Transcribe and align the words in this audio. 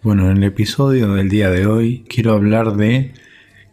Bueno, 0.00 0.30
en 0.30 0.36
el 0.36 0.44
episodio 0.44 1.12
del 1.14 1.28
día 1.28 1.50
de 1.50 1.66
hoy 1.66 2.04
quiero 2.08 2.32
hablar 2.32 2.76
de 2.76 3.14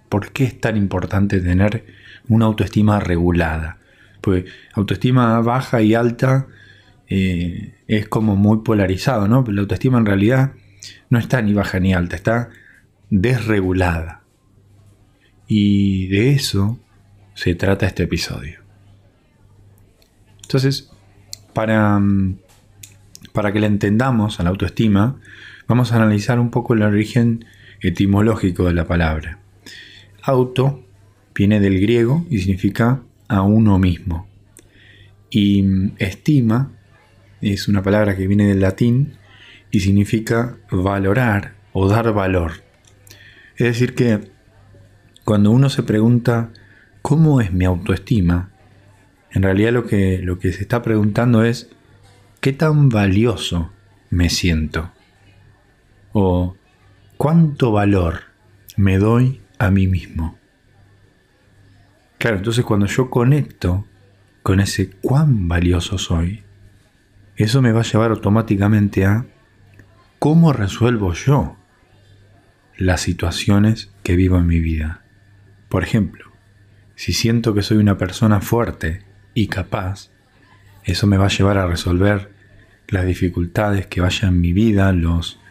por 0.09 0.31
qué 0.31 0.45
es 0.45 0.59
tan 0.59 0.75
importante 0.75 1.39
tener 1.39 1.85
una 2.27 2.45
autoestima 2.45 2.99
regulada. 2.99 3.77
Pues 4.21 4.45
autoestima 4.73 5.39
baja 5.41 5.83
y 5.83 5.93
alta 5.93 6.47
eh, 7.07 7.75
es 7.87 8.07
como 8.07 8.35
muy 8.35 8.63
polarizado, 8.63 9.27
¿no? 9.27 9.43
Pero 9.43 9.53
la 9.53 9.61
autoestima 9.61 9.99
en 9.99 10.07
realidad 10.07 10.53
no 11.11 11.19
está 11.19 11.43
ni 11.43 11.53
baja 11.53 11.79
ni 11.79 11.93
alta, 11.93 12.15
está 12.15 12.49
desregulada. 13.11 14.23
Y 15.47 16.07
de 16.07 16.31
eso 16.31 16.79
se 17.35 17.53
trata 17.53 17.85
este 17.85 18.01
episodio. 18.01 18.61
Entonces, 20.41 20.89
para, 21.53 21.99
mm, 21.99 22.39
para 23.31 23.53
que 23.53 23.59
la 23.59 23.67
entendamos 23.67 24.39
a 24.39 24.43
la 24.43 24.49
autoestima, 24.49 25.19
vamos 25.67 25.91
a 25.91 25.97
analizar 25.97 26.39
un 26.39 26.51
poco 26.51 26.73
el 26.73 26.83
origen 26.83 27.45
etimológico 27.81 28.65
de 28.65 28.73
la 28.73 28.85
palabra. 28.85 29.39
Auto 30.21 30.83
viene 31.33 31.59
del 31.59 31.79
griego 31.79 32.25
y 32.29 32.39
significa 32.39 33.01
a 33.27 33.41
uno 33.41 33.77
mismo. 33.79 34.27
Y 35.29 35.63
mm, 35.63 35.93
estima 35.97 36.71
es 37.41 37.67
una 37.67 37.83
palabra 37.83 38.15
que 38.15 38.27
viene 38.27 38.47
del 38.47 38.61
latín 38.61 39.17
y 39.71 39.81
significa 39.81 40.57
valorar 40.71 41.55
o 41.73 41.87
dar 41.87 42.13
valor. 42.13 42.53
Es 43.57 43.67
decir, 43.67 43.93
que 43.95 44.31
cuando 45.23 45.51
uno 45.51 45.69
se 45.69 45.83
pregunta 45.83 46.51
cómo 47.01 47.41
es 47.41 47.51
mi 47.51 47.65
autoestima, 47.65 48.51
en 49.31 49.43
realidad 49.43 49.73
lo 49.73 49.85
que, 49.85 50.19
lo 50.19 50.39
que 50.39 50.53
se 50.53 50.61
está 50.61 50.81
preguntando 50.81 51.43
es 51.43 51.69
qué 52.39 52.53
tan 52.53 52.89
valioso 52.89 53.71
me 54.09 54.29
siento 54.29 54.94
o 56.17 56.55
cuánto 57.17 57.73
valor 57.73 58.21
me 58.77 58.97
doy 58.97 59.41
a 59.59 59.69
mí 59.69 59.85
mismo. 59.85 60.39
Claro, 62.17 62.37
entonces 62.37 62.63
cuando 62.63 62.85
yo 62.85 63.09
conecto 63.09 63.85
con 64.41 64.61
ese 64.61 64.91
cuán 65.01 65.49
valioso 65.49 65.97
soy, 65.97 66.41
eso 67.35 67.61
me 67.61 67.73
va 67.73 67.81
a 67.81 67.83
llevar 67.83 68.11
automáticamente 68.11 69.05
a 69.05 69.25
cómo 70.17 70.53
resuelvo 70.53 71.11
yo 71.11 71.57
las 72.77 73.01
situaciones 73.01 73.91
que 74.01 74.15
vivo 74.15 74.37
en 74.37 74.47
mi 74.47 74.61
vida. 74.61 75.01
Por 75.67 75.83
ejemplo, 75.83 76.31
si 76.95 77.11
siento 77.11 77.53
que 77.53 77.61
soy 77.61 77.75
una 77.75 77.97
persona 77.97 78.39
fuerte 78.39 79.03
y 79.33 79.47
capaz, 79.47 80.11
eso 80.85 81.07
me 81.07 81.17
va 81.17 81.25
a 81.25 81.35
llevar 81.37 81.57
a 81.57 81.67
resolver 81.67 82.31
las 82.87 83.05
dificultades 83.05 83.85
que 83.85 83.99
vaya 83.99 84.29
en 84.29 84.39
mi 84.39 84.53
vida, 84.53 84.93
los 84.93 85.41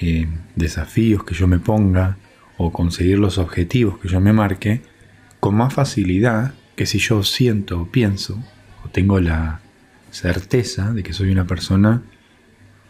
eh, 0.00 0.26
desafíos 0.56 1.24
que 1.24 1.34
yo 1.34 1.46
me 1.46 1.58
ponga 1.58 2.16
o 2.56 2.72
conseguir 2.72 3.18
los 3.18 3.38
objetivos 3.38 3.98
que 3.98 4.08
yo 4.08 4.20
me 4.20 4.32
marque 4.32 4.82
con 5.40 5.54
más 5.54 5.74
facilidad 5.74 6.54
que 6.76 6.86
si 6.86 6.98
yo 6.98 7.22
siento 7.22 7.82
o 7.82 7.86
pienso 7.86 8.42
o 8.84 8.88
tengo 8.88 9.20
la 9.20 9.60
certeza 10.10 10.92
de 10.92 11.02
que 11.02 11.12
soy 11.12 11.30
una 11.30 11.46
persona 11.46 12.02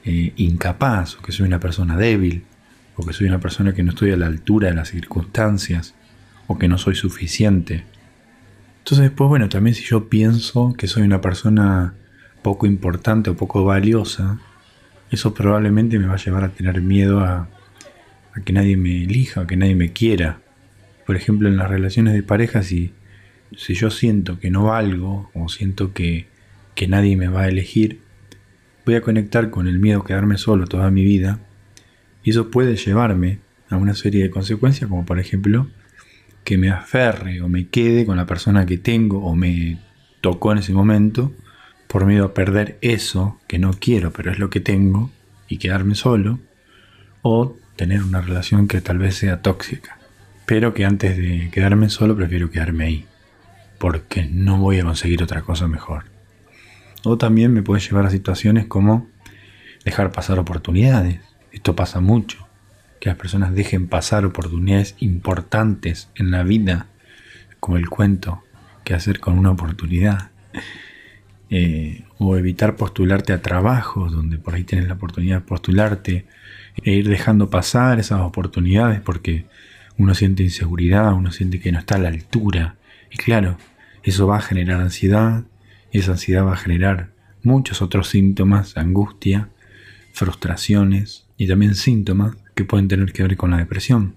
eh, 0.05 0.33
incapaz 0.37 1.17
o 1.17 1.23
que 1.23 1.33
soy 1.33 1.47
una 1.47 1.61
persona 1.61 1.97
débil 1.97 2.45
o 2.97 3.05
que 3.05 3.13
soy 3.13 3.27
una 3.27 3.41
persona 3.41 3.75
que 3.75 3.83
no 3.83 3.91
estoy 3.91 4.13
a 4.13 4.17
la 4.17 4.27
altura 4.27 4.69
de 4.69 4.75
las 4.75 4.89
circunstancias 4.89 5.95
o 6.47 6.59
que 6.59 6.69
no 6.69 6.79
soy 6.79 6.95
suficiente. 6.95 7.85
Entonces 8.79 9.09
después, 9.09 9.29
bueno, 9.29 9.49
también 9.49 9.75
si 9.75 9.85
yo 9.85 10.09
pienso 10.09 10.75
que 10.77 10.87
soy 10.87 11.03
una 11.03 11.21
persona 11.21 11.95
poco 12.43 12.67
importante 12.67 13.31
o 13.31 13.37
poco 13.37 13.65
valiosa, 13.65 14.39
eso 15.11 15.35
probablemente 15.35 15.99
me 15.99 16.07
va 16.07 16.15
a 16.15 16.25
llevar 16.25 16.45
a 16.45 16.51
tener 16.51 16.81
miedo 16.83 17.21
a, 17.21 17.49
que 18.45 18.53
nadie 18.53 18.77
me 18.77 19.05
elija, 19.05 19.43
a 19.43 19.47
que 19.47 19.57
nadie 19.57 19.75
me 19.75 19.93
quiera. 19.93 20.41
Por 21.07 21.17
ejemplo, 21.17 21.49
en 21.49 21.57
las 21.57 21.69
relaciones 21.69 22.15
de 22.15 22.23
pareja, 22.23 22.63
si, 22.63 22.93
si 23.57 23.75
yo 23.75 23.91
siento 23.91 24.39
que 24.39 24.51
no 24.51 24.65
valgo 24.65 25.31
o 25.35 25.49
siento 25.49 25.93
que, 25.93 26.27
que 26.75 26.87
nadie 26.87 27.17
me 27.17 27.29
va 27.29 27.43
a 27.43 27.49
elegir, 27.49 28.01
voy 28.87 28.95
a 28.95 29.03
conectar 29.03 29.51
con 29.51 29.67
el 29.67 29.79
miedo 29.79 30.01
a 30.01 30.07
quedarme 30.07 30.39
solo 30.39 30.67
toda 30.67 30.91
mi 30.91 31.05
vida 31.05 31.41
y 32.23 32.31
eso 32.31 32.51
puede 32.51 32.77
llevarme 32.77 33.39
a 33.69 33.77
una 33.77 33.95
serie 33.95 34.23
de 34.23 34.31
consecuencias 34.31 34.89
como 34.89 35.07
por 35.07 35.19
ejemplo 35.19 35.69
que 36.45 36.59
me 36.59 36.71
aferre 36.71 37.41
o 37.43 37.49
me 37.49 37.69
quede 37.69 38.07
con 38.07 38.17
la 38.17 38.27
persona 38.27 38.67
que 38.67 38.79
tengo 38.79 39.25
o 39.25 39.35
me 39.35 39.79
tocó 40.21 40.53
en 40.53 40.59
ese 40.59 40.73
momento 40.73 41.33
por 41.91 42.07
miedo 42.07 42.27
a 42.27 42.35
perder 42.35 42.79
eso 42.83 43.41
que 43.49 43.59
no 43.59 43.73
quiero, 43.73 44.13
pero 44.13 44.31
es 44.31 44.39
lo 44.39 44.49
que 44.49 44.61
tengo, 44.61 45.11
y 45.49 45.59
quedarme 45.59 45.97
solo, 45.97 46.39
o 47.23 47.57
tener 47.75 48.05
una 48.05 48.21
relación 48.21 48.69
que 48.69 48.81
tal 48.81 48.99
vez 48.99 49.17
sea 49.17 49.43
tóxica, 49.43 49.99
pero 50.47 50.73
que 50.73 50.85
antes 50.85 51.17
de 51.17 51.51
quedarme 51.51 51.91
solo 51.91 52.15
prefiero 52.15 52.49
quedarme 52.49 52.85
ahí, 52.85 53.07
porque 53.79 54.25
no 54.31 54.59
voy 54.59 54.79
a 54.79 54.85
conseguir 54.85 55.21
otra 55.21 55.43
cosa 55.43 55.67
mejor. 55.67 56.05
O 57.03 57.19
también 57.19 57.53
me 57.53 57.65
puede 57.65 57.81
llevar 57.81 58.07
a 58.07 58.11
situaciones 58.11 58.67
como 58.67 59.09
dejar 59.85 60.13
pasar 60.13 60.39
oportunidades. 60.39 61.19
Esto 61.51 61.75
pasa 61.75 61.99
mucho, 61.99 62.47
que 63.01 63.09
las 63.09 63.19
personas 63.19 63.53
dejen 63.53 63.89
pasar 63.89 64.25
oportunidades 64.25 64.95
importantes 65.01 66.09
en 66.15 66.31
la 66.31 66.45
vida, 66.45 66.87
como 67.59 67.79
el 67.79 67.89
cuento, 67.89 68.45
que 68.85 68.95
hacer 68.95 69.19
con 69.19 69.37
una 69.37 69.51
oportunidad. 69.51 70.31
Eh, 71.53 72.05
o 72.19 72.37
evitar 72.37 72.77
postularte 72.77 73.33
a 73.33 73.43
trabajos 73.43 74.13
donde 74.13 74.39
por 74.39 74.55
ahí 74.55 74.63
tienes 74.63 74.87
la 74.87 74.95
oportunidad 74.95 75.41
de 75.41 75.47
postularte 75.47 76.27
e 76.85 76.93
ir 76.93 77.09
dejando 77.09 77.51
pasar 77.51 77.99
esas 77.99 78.21
oportunidades 78.21 79.01
porque 79.01 79.47
uno 79.99 80.15
siente 80.15 80.45
inseguridad, 80.45 81.13
uno 81.13 81.33
siente 81.33 81.59
que 81.59 81.73
no 81.73 81.81
está 81.81 81.97
a 81.97 81.99
la 81.99 82.09
altura. 82.09 82.77
Y 83.11 83.17
claro, 83.17 83.59
eso 84.05 84.29
va 84.29 84.39
a 84.39 84.43
generar 84.43 84.81
ansiedad 84.81 85.45
y 85.91 85.99
esa 85.99 86.13
ansiedad 86.13 86.47
va 86.47 86.53
a 86.53 86.57
generar 86.57 87.11
muchos 87.43 87.83
otros 87.83 88.09
síntomas, 88.09 88.77
angustia, 88.77 89.49
frustraciones 90.13 91.27
y 91.37 91.49
también 91.49 91.75
síntomas 91.75 92.37
que 92.55 92.65
pueden 92.65 92.87
tener 92.87 93.13
que 93.13 93.25
ver 93.25 93.37
con 93.37 93.51
la 93.51 93.59
depresión. 93.59 94.15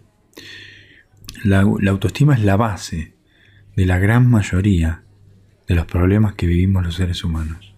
La, 1.44 1.66
la 1.80 1.92
autoestima 1.92 2.36
es 2.36 2.44
la 2.44 2.58
base 2.58 3.16
de 3.76 3.86
la 3.88 3.98
gran 3.98 4.30
mayoría 4.30 5.04
de 5.68 5.76
los 5.76 5.86
problemas 5.86 6.36
que 6.36 6.48
vivimos 6.48 6.84
los 6.84 6.96
seres 6.96 7.24
humanos. 7.24 7.74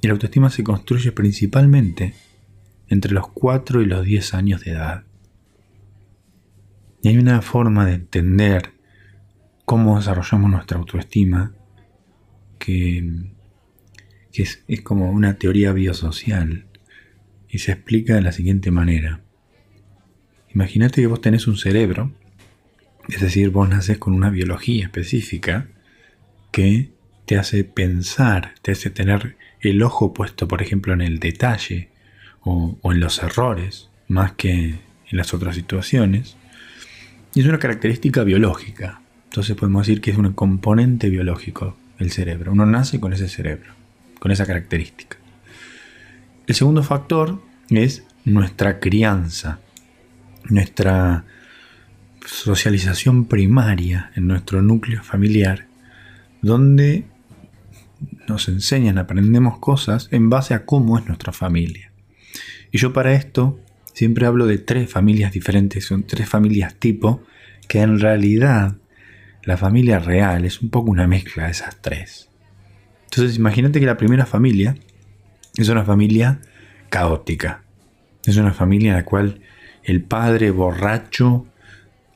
Y 0.00 0.06
la 0.06 0.12
autoestima 0.12 0.50
se 0.50 0.62
construye 0.62 1.12
principalmente 1.12 2.14
entre 2.88 3.12
los 3.12 3.28
4 3.28 3.82
y 3.82 3.86
los 3.86 4.04
10 4.04 4.34
años 4.34 4.64
de 4.64 4.72
edad. 4.72 5.04
Y 7.02 7.08
hay 7.08 7.18
una 7.18 7.42
forma 7.42 7.86
de 7.86 7.94
entender 7.94 8.72
cómo 9.64 9.98
desarrollamos 9.98 10.50
nuestra 10.50 10.78
autoestima 10.78 11.52
que, 12.58 13.32
es, 14.32 14.64
es 14.66 14.80
como 14.82 15.10
una 15.10 15.34
teoría 15.34 15.72
biosocial 15.72 16.66
y 17.48 17.58
se 17.58 17.72
explica 17.72 18.14
de 18.14 18.22
la 18.22 18.32
siguiente 18.32 18.70
manera. 18.70 19.20
Imagínate 20.54 21.00
que 21.00 21.06
vos 21.06 21.20
tenés 21.20 21.46
un 21.46 21.56
cerebro, 21.56 22.12
es 23.08 23.20
decir, 23.20 23.50
vos 23.50 23.68
naces 23.68 23.98
con 23.98 24.14
una 24.14 24.30
biología 24.30 24.84
específica, 24.84 25.68
que 26.58 26.90
te 27.24 27.38
hace 27.38 27.62
pensar, 27.62 28.54
te 28.62 28.72
hace 28.72 28.90
tener 28.90 29.36
el 29.60 29.80
ojo 29.80 30.12
puesto, 30.12 30.48
por 30.48 30.60
ejemplo, 30.60 30.92
en 30.92 31.02
el 31.02 31.20
detalle 31.20 31.88
o, 32.42 32.76
en 32.82 32.98
los 32.98 33.22
errores, 33.22 33.90
más 34.08 34.32
que 34.32 34.50
en 34.50 34.80
las 35.16 35.32
otras 35.34 35.54
situaciones. 35.54 36.36
Y 37.32 37.42
es 37.42 37.46
una 37.46 37.60
característica 37.60 38.24
biológica. 38.24 39.00
Entonces 39.26 39.54
podemos 39.54 39.86
decir 39.86 40.00
que 40.00 40.10
es 40.10 40.18
un 40.18 40.32
componente 40.32 41.10
biológico 41.10 41.76
el 42.00 42.10
cerebro. 42.10 42.50
Uno 42.50 42.66
nace 42.66 42.98
con 42.98 43.12
ese 43.12 43.28
cerebro, 43.28 43.72
con 44.18 44.32
esa 44.32 44.44
característica. 44.44 45.16
El 46.48 46.56
segundo 46.56 46.82
factor 46.82 47.40
es 47.70 48.02
nuestra 48.24 48.80
crianza, 48.80 49.60
nuestra 50.42 51.24
socialización 52.26 53.26
primaria 53.26 54.10
en 54.16 54.26
nuestro 54.26 54.60
núcleo 54.60 55.04
familiar 55.04 55.67
donde 56.42 57.04
nos 58.28 58.48
enseñan, 58.48 58.98
aprendemos 58.98 59.58
cosas 59.58 60.08
en 60.12 60.30
base 60.30 60.54
a 60.54 60.64
cómo 60.64 60.98
es 60.98 61.06
nuestra 61.06 61.32
familia. 61.32 61.92
Y 62.70 62.78
yo 62.78 62.92
para 62.92 63.14
esto 63.14 63.58
siempre 63.92 64.26
hablo 64.26 64.46
de 64.46 64.58
tres 64.58 64.90
familias 64.90 65.32
diferentes, 65.32 65.86
son 65.86 66.04
tres 66.04 66.28
familias 66.28 66.74
tipo, 66.76 67.22
que 67.66 67.80
en 67.80 67.98
realidad 67.98 68.76
la 69.44 69.56
familia 69.56 69.98
real 69.98 70.44
es 70.44 70.60
un 70.60 70.70
poco 70.70 70.90
una 70.90 71.06
mezcla 71.06 71.46
de 71.46 71.52
esas 71.52 71.80
tres. 71.80 72.28
Entonces 73.04 73.36
imagínate 73.36 73.80
que 73.80 73.86
la 73.86 73.96
primera 73.96 74.26
familia 74.26 74.76
es 75.56 75.68
una 75.68 75.84
familia 75.84 76.40
caótica. 76.90 77.62
Es 78.24 78.36
una 78.36 78.52
familia 78.52 78.90
en 78.90 78.96
la 78.96 79.04
cual 79.04 79.40
el 79.82 80.02
padre 80.02 80.50
borracho 80.50 81.46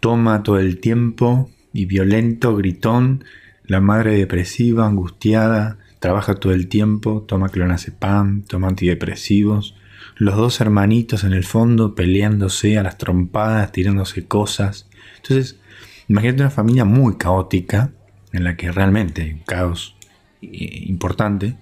toma 0.01 0.43
todo 0.43 0.59
el 0.59 0.79
tiempo 0.79 1.51
y 1.73 1.87
violento, 1.87 2.55
gritón, 2.55 3.25
la 3.73 3.81
madre 3.81 4.19
depresiva, 4.19 4.87
angustiada, 4.87 5.79
trabaja 5.99 6.35
todo 6.35 6.53
el 6.53 6.69
tiempo, 6.69 7.23
toma 7.27 7.49
clonazepam, 7.49 8.43
toma 8.43 8.69
antidepresivos, 8.69 9.75
los 10.17 10.37
dos 10.37 10.61
hermanitos 10.61 11.25
en 11.25 11.33
el 11.33 11.43
fondo 11.43 11.95
peleándose 11.95 12.77
a 12.77 12.83
las 12.83 12.99
trompadas, 12.99 13.73
tirándose 13.73 14.27
cosas. 14.27 14.91
Entonces, 15.17 15.59
imagínate 16.07 16.43
una 16.43 16.51
familia 16.51 16.85
muy 16.85 17.17
caótica, 17.17 17.93
en 18.33 18.45
la 18.45 18.59
que 18.59 18.71
realmente 18.71 19.23
hay 19.23 19.33
un 19.33 19.39
caos 19.39 19.97
eh, 20.43 20.83
importante, 20.85 21.57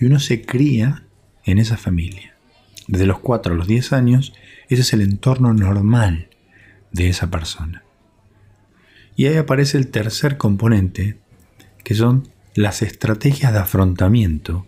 y 0.00 0.06
uno 0.06 0.18
se 0.18 0.42
cría 0.42 1.04
en 1.44 1.58
esa 1.58 1.76
familia. 1.76 2.34
Desde 2.88 3.06
los 3.06 3.20
4 3.20 3.54
a 3.54 3.56
los 3.56 3.68
10 3.68 3.92
años, 3.92 4.32
ese 4.68 4.82
es 4.82 4.92
el 4.92 5.02
entorno 5.02 5.54
normal 5.54 6.28
de 6.90 7.08
esa 7.08 7.30
persona. 7.30 7.84
Y 9.18 9.26
ahí 9.26 9.36
aparece 9.36 9.76
el 9.78 9.88
tercer 9.88 10.36
componente, 10.36 11.18
que 11.82 11.96
son 11.96 12.28
las 12.54 12.82
estrategias 12.82 13.52
de 13.52 13.58
afrontamiento 13.58 14.64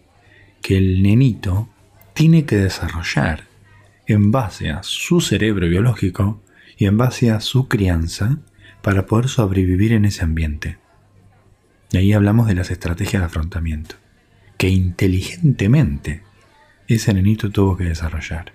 que 0.61 0.77
el 0.77 1.05
nenito 1.05 1.69
tiene 2.15 2.47
que 2.47 2.57
desarrollar 2.57 3.45
en 4.09 4.33
base 4.33 4.71
a 4.71 4.83
su 4.83 5.21
cerebro 5.21 5.69
biológico 5.69 6.43
y 6.77 6.87
en 6.87 6.97
base 6.97 7.31
a 7.31 7.39
su 7.39 7.69
crianza 7.69 8.39
para 8.83 9.07
poder 9.07 9.29
sobrevivir 9.29 9.93
en 9.93 10.05
ese 10.05 10.25
ambiente. 10.25 10.79
Y 11.93 11.99
ahí 11.99 12.13
hablamos 12.13 12.49
de 12.49 12.57
las 12.57 12.73
estrategias 12.73 13.23
de 13.23 13.27
afrontamiento, 13.27 13.95
que 14.57 14.69
inteligentemente 14.69 16.25
ese 16.89 17.15
nenito 17.15 17.51
tuvo 17.51 17.77
que 17.77 17.85
desarrollar. 17.85 18.53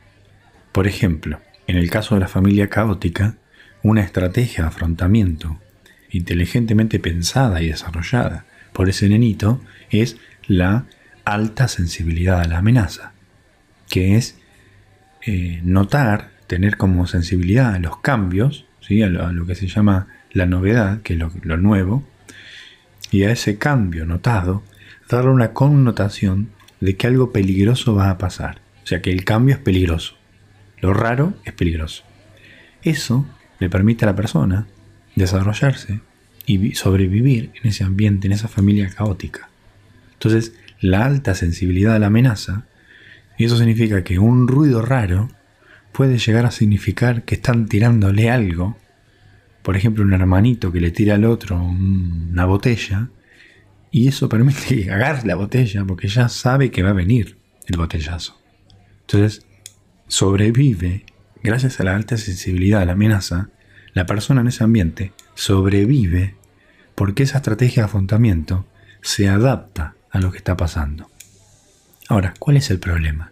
Por 0.73 0.87
ejemplo, 0.87 1.39
en 1.67 1.77
el 1.77 1.89
caso 1.89 2.15
de 2.15 2.21
la 2.21 2.27
familia 2.27 2.67
caótica, 2.67 3.37
una 3.81 4.01
estrategia 4.01 4.63
de 4.65 4.67
afrontamiento 4.67 5.61
inteligentemente 6.11 6.99
pensada 6.99 7.61
y 7.61 7.67
desarrollada 7.67 8.45
por 8.75 8.89
ese 8.89 9.07
nenito 9.07 9.61
es 9.89 10.17
la 10.47 10.85
alta 11.23 11.67
sensibilidad 11.67 12.41
a 12.41 12.47
la 12.47 12.59
amenaza, 12.59 13.13
que 13.89 14.17
es 14.17 14.37
eh, 15.25 15.61
notar, 15.63 16.29
tener 16.47 16.77
como 16.77 17.07
sensibilidad 17.07 17.73
a 17.73 17.79
los 17.79 17.97
cambios, 17.97 18.65
¿sí? 18.81 19.01
a, 19.01 19.07
lo, 19.07 19.45
que 19.45 19.55
se 19.55 19.67
llama 19.67 20.07
la 20.31 20.45
novedad, 20.45 21.01
que 21.01 21.13
es 21.13 21.19
lo, 21.19 21.57
nuevo, 21.57 22.07
y 23.11 23.23
a 23.23 23.31
ese 23.31 23.57
cambio 23.57 24.05
notado, 24.05 24.61
darle 25.09 25.31
una 25.31 25.53
connotación 25.53 26.49
de 26.81 26.97
que 26.97 27.07
algo 27.07 27.31
peligroso 27.31 27.95
va 27.95 28.09
a 28.09 28.17
pasar. 28.17 28.59
O 28.83 28.87
sea, 28.87 29.01
que 29.01 29.11
el 29.11 29.23
cambio 29.23 29.55
es 29.55 29.61
peligroso. 29.61 30.15
Lo 30.79 30.93
raro 30.93 31.33
es 31.45 31.53
peligroso. 31.53 32.03
Eso 32.83 33.25
le 33.59 33.69
permite 33.69 34.05
a 34.05 34.09
la 34.09 34.15
persona 34.15 34.67
desarrollarse 35.15 36.01
y 36.45 36.75
sobrevivir 36.75 37.51
en 37.61 37.69
ese 37.69 37.83
ambiente, 37.83 38.27
en 38.27 38.33
esa 38.33 38.47
familia 38.47 38.89
caótica. 38.89 39.49
Entonces, 40.13 40.53
la 40.79 41.05
alta 41.05 41.35
sensibilidad 41.35 41.95
a 41.95 41.99
la 41.99 42.07
amenaza, 42.07 42.65
y 43.37 43.45
eso 43.45 43.57
significa 43.57 44.03
que 44.03 44.19
un 44.19 44.47
ruido 44.47 44.81
raro 44.81 45.29
puede 45.91 46.17
llegar 46.17 46.45
a 46.45 46.51
significar 46.51 47.23
que 47.23 47.35
están 47.35 47.67
tirándole 47.67 48.29
algo, 48.29 48.77
por 49.63 49.75
ejemplo, 49.75 50.03
un 50.03 50.13
hermanito 50.13 50.71
que 50.71 50.81
le 50.81 50.91
tira 50.91 51.15
al 51.15 51.25
otro 51.25 51.61
una 51.61 52.45
botella, 52.45 53.09
y 53.91 54.07
eso 54.09 54.27
permite 54.27 54.83
que 54.83 54.85
la 54.85 55.35
botella 55.35 55.85
porque 55.85 56.09
ya 56.09 56.27
sabe 56.27 56.69
que 56.69 56.83
va 56.83 56.89
a 56.89 56.93
venir 56.93 57.37
el 57.65 57.77
botellazo. 57.77 58.39
Entonces, 59.01 59.45
sobrevive, 60.07 61.05
gracias 61.41 61.79
a 61.79 61.83
la 61.83 61.95
alta 61.95 62.17
sensibilidad 62.17 62.81
a 62.81 62.85
la 62.85 62.91
amenaza, 62.91 63.49
la 63.95 64.05
persona 64.05 64.41
en 64.41 64.47
ese 64.47 64.63
ambiente 64.63 65.13
sobrevive 65.33 66.35
porque 66.93 67.23
esa 67.23 67.37
estrategia 67.37 67.83
de 67.83 67.85
afrontamiento 67.85 68.67
se 69.01 69.27
adapta 69.27 69.95
a 70.11 70.19
lo 70.19 70.31
que 70.31 70.37
está 70.37 70.55
pasando. 70.55 71.09
Ahora, 72.07 72.33
¿cuál 72.37 72.57
es 72.57 72.69
el 72.69 72.79
problema? 72.79 73.31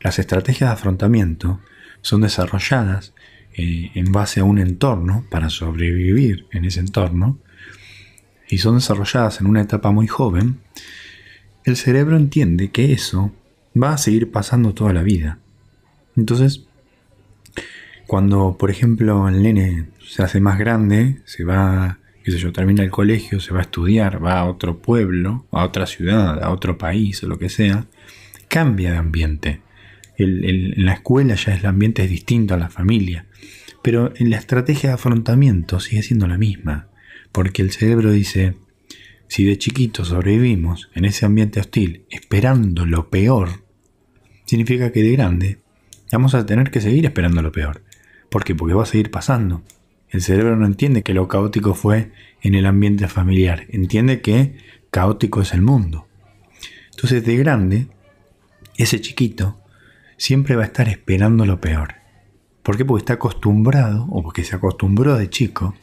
Las 0.00 0.18
estrategias 0.18 0.70
de 0.70 0.74
afrontamiento 0.74 1.60
son 2.02 2.20
desarrolladas 2.20 3.14
eh, 3.54 3.90
en 3.94 4.12
base 4.12 4.40
a 4.40 4.44
un 4.44 4.58
entorno 4.58 5.24
para 5.30 5.50
sobrevivir 5.50 6.46
en 6.50 6.64
ese 6.64 6.80
entorno 6.80 7.38
y 8.48 8.58
son 8.58 8.74
desarrolladas 8.74 9.40
en 9.40 9.46
una 9.46 9.62
etapa 9.62 9.92
muy 9.92 10.08
joven, 10.08 10.60
el 11.64 11.76
cerebro 11.76 12.16
entiende 12.16 12.70
que 12.70 12.92
eso 12.92 13.32
va 13.80 13.92
a 13.92 13.98
seguir 13.98 14.30
pasando 14.30 14.74
toda 14.74 14.92
la 14.92 15.02
vida. 15.02 15.38
Entonces, 16.16 16.65
cuando, 18.06 18.56
por 18.58 18.70
ejemplo, 18.70 19.28
el 19.28 19.42
nene 19.42 19.86
se 20.06 20.22
hace 20.22 20.40
más 20.40 20.58
grande, 20.58 21.20
se 21.24 21.44
va, 21.44 21.98
qué 22.22 22.30
sé 22.30 22.38
yo, 22.38 22.52
termina 22.52 22.82
el 22.82 22.90
colegio, 22.90 23.40
se 23.40 23.52
va 23.52 23.60
a 23.60 23.62
estudiar, 23.62 24.24
va 24.24 24.38
a 24.38 24.44
otro 24.44 24.78
pueblo, 24.78 25.46
a 25.50 25.64
otra 25.64 25.86
ciudad, 25.86 26.42
a 26.42 26.50
otro 26.50 26.78
país 26.78 27.22
o 27.22 27.28
lo 27.28 27.38
que 27.38 27.48
sea, 27.48 27.86
cambia 28.48 28.92
de 28.92 28.98
ambiente. 28.98 29.60
en 30.18 30.84
la 30.84 30.94
escuela 30.94 31.34
ya 31.34 31.54
el 31.54 31.66
ambiente 31.66 32.04
es 32.04 32.10
distinto 32.10 32.54
a 32.54 32.58
la 32.58 32.68
familia, 32.68 33.26
pero 33.82 34.12
en 34.16 34.30
la 34.30 34.36
estrategia 34.36 34.90
de 34.90 34.94
afrontamiento 34.94 35.78
sigue 35.80 36.02
siendo 36.02 36.26
la 36.26 36.38
misma, 36.38 36.88
porque 37.32 37.62
el 37.62 37.70
cerebro 37.70 38.10
dice, 38.10 38.56
si 39.28 39.44
de 39.44 39.58
chiquito 39.58 40.04
sobrevivimos 40.04 40.90
en 40.94 41.04
ese 41.04 41.26
ambiente 41.26 41.60
hostil 41.60 42.04
esperando 42.10 42.86
lo 42.86 43.10
peor, 43.10 43.64
significa 44.44 44.92
que 44.92 45.02
de 45.02 45.12
grande 45.12 45.58
vamos 46.12 46.34
a 46.34 46.46
tener 46.46 46.70
que 46.70 46.80
seguir 46.80 47.04
esperando 47.04 47.42
lo 47.42 47.52
peor. 47.52 47.82
¿Por 48.30 48.44
qué? 48.44 48.54
Porque 48.54 48.74
va 48.74 48.82
a 48.82 48.86
seguir 48.86 49.10
pasando. 49.10 49.62
El 50.08 50.22
cerebro 50.22 50.56
no 50.56 50.66
entiende 50.66 51.02
que 51.02 51.14
lo 51.14 51.28
caótico 51.28 51.74
fue 51.74 52.12
en 52.42 52.54
el 52.54 52.66
ambiente 52.66 53.08
familiar, 53.08 53.66
entiende 53.70 54.20
que 54.20 54.56
caótico 54.90 55.40
es 55.40 55.52
el 55.52 55.62
mundo. 55.62 56.06
Entonces 56.90 57.24
de 57.24 57.36
grande, 57.36 57.88
ese 58.76 59.00
chiquito 59.00 59.58
siempre 60.16 60.56
va 60.56 60.62
a 60.62 60.66
estar 60.66 60.88
esperando 60.88 61.44
lo 61.44 61.60
peor. 61.60 61.96
¿Por 62.62 62.76
qué? 62.76 62.84
Porque 62.84 63.02
está 63.02 63.14
acostumbrado, 63.14 64.06
o 64.10 64.22
porque 64.22 64.44
se 64.44 64.56
acostumbró 64.56 65.16
de 65.16 65.30
chico, 65.30 65.74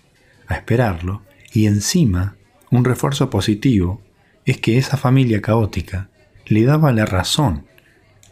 a 0.48 0.56
esperarlo, 0.56 1.22
y 1.54 1.68
encima, 1.68 2.36
un 2.72 2.84
refuerzo 2.84 3.30
positivo 3.30 4.01
es 4.45 4.57
que 4.57 4.78
esa 4.78 4.98
familia 4.98 5.42
caótica 5.42 6.10
le 6.48 6.63
daba 6.63 6.92
la 6.92 7.06
razón 7.06 7.66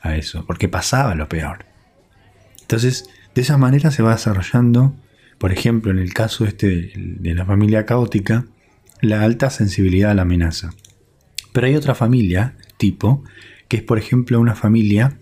a 0.02 0.16
eso, 0.18 0.46
porque 0.46 0.68
pasaba 0.68 1.16
lo 1.16 1.30
peor. 1.30 1.66
Entonces, 2.62 3.10
de 3.34 3.42
esa 3.42 3.58
manera 3.58 3.92
se 3.92 4.04
va 4.04 4.12
desarrollando, 4.12 4.94
por 5.38 5.52
ejemplo, 5.52 5.92
en 5.92 6.00
el 6.00 6.14
caso 6.14 6.46
este 6.46 6.92
de 6.96 7.34
la 7.34 7.46
familia 7.46 7.86
caótica, 7.86 8.46
la 9.02 9.22
alta 9.22 9.50
sensibilidad 9.50 10.12
a 10.12 10.14
la 10.14 10.24
amenaza. 10.24 10.72
Pero 11.54 11.68
hay 11.68 11.76
otra 11.76 11.96
familia, 11.96 12.56
tipo, 12.78 13.24
que 13.68 13.78
es 13.78 13.84
por 13.84 13.98
ejemplo 13.98 14.40
una 14.40 14.56
familia 14.56 15.18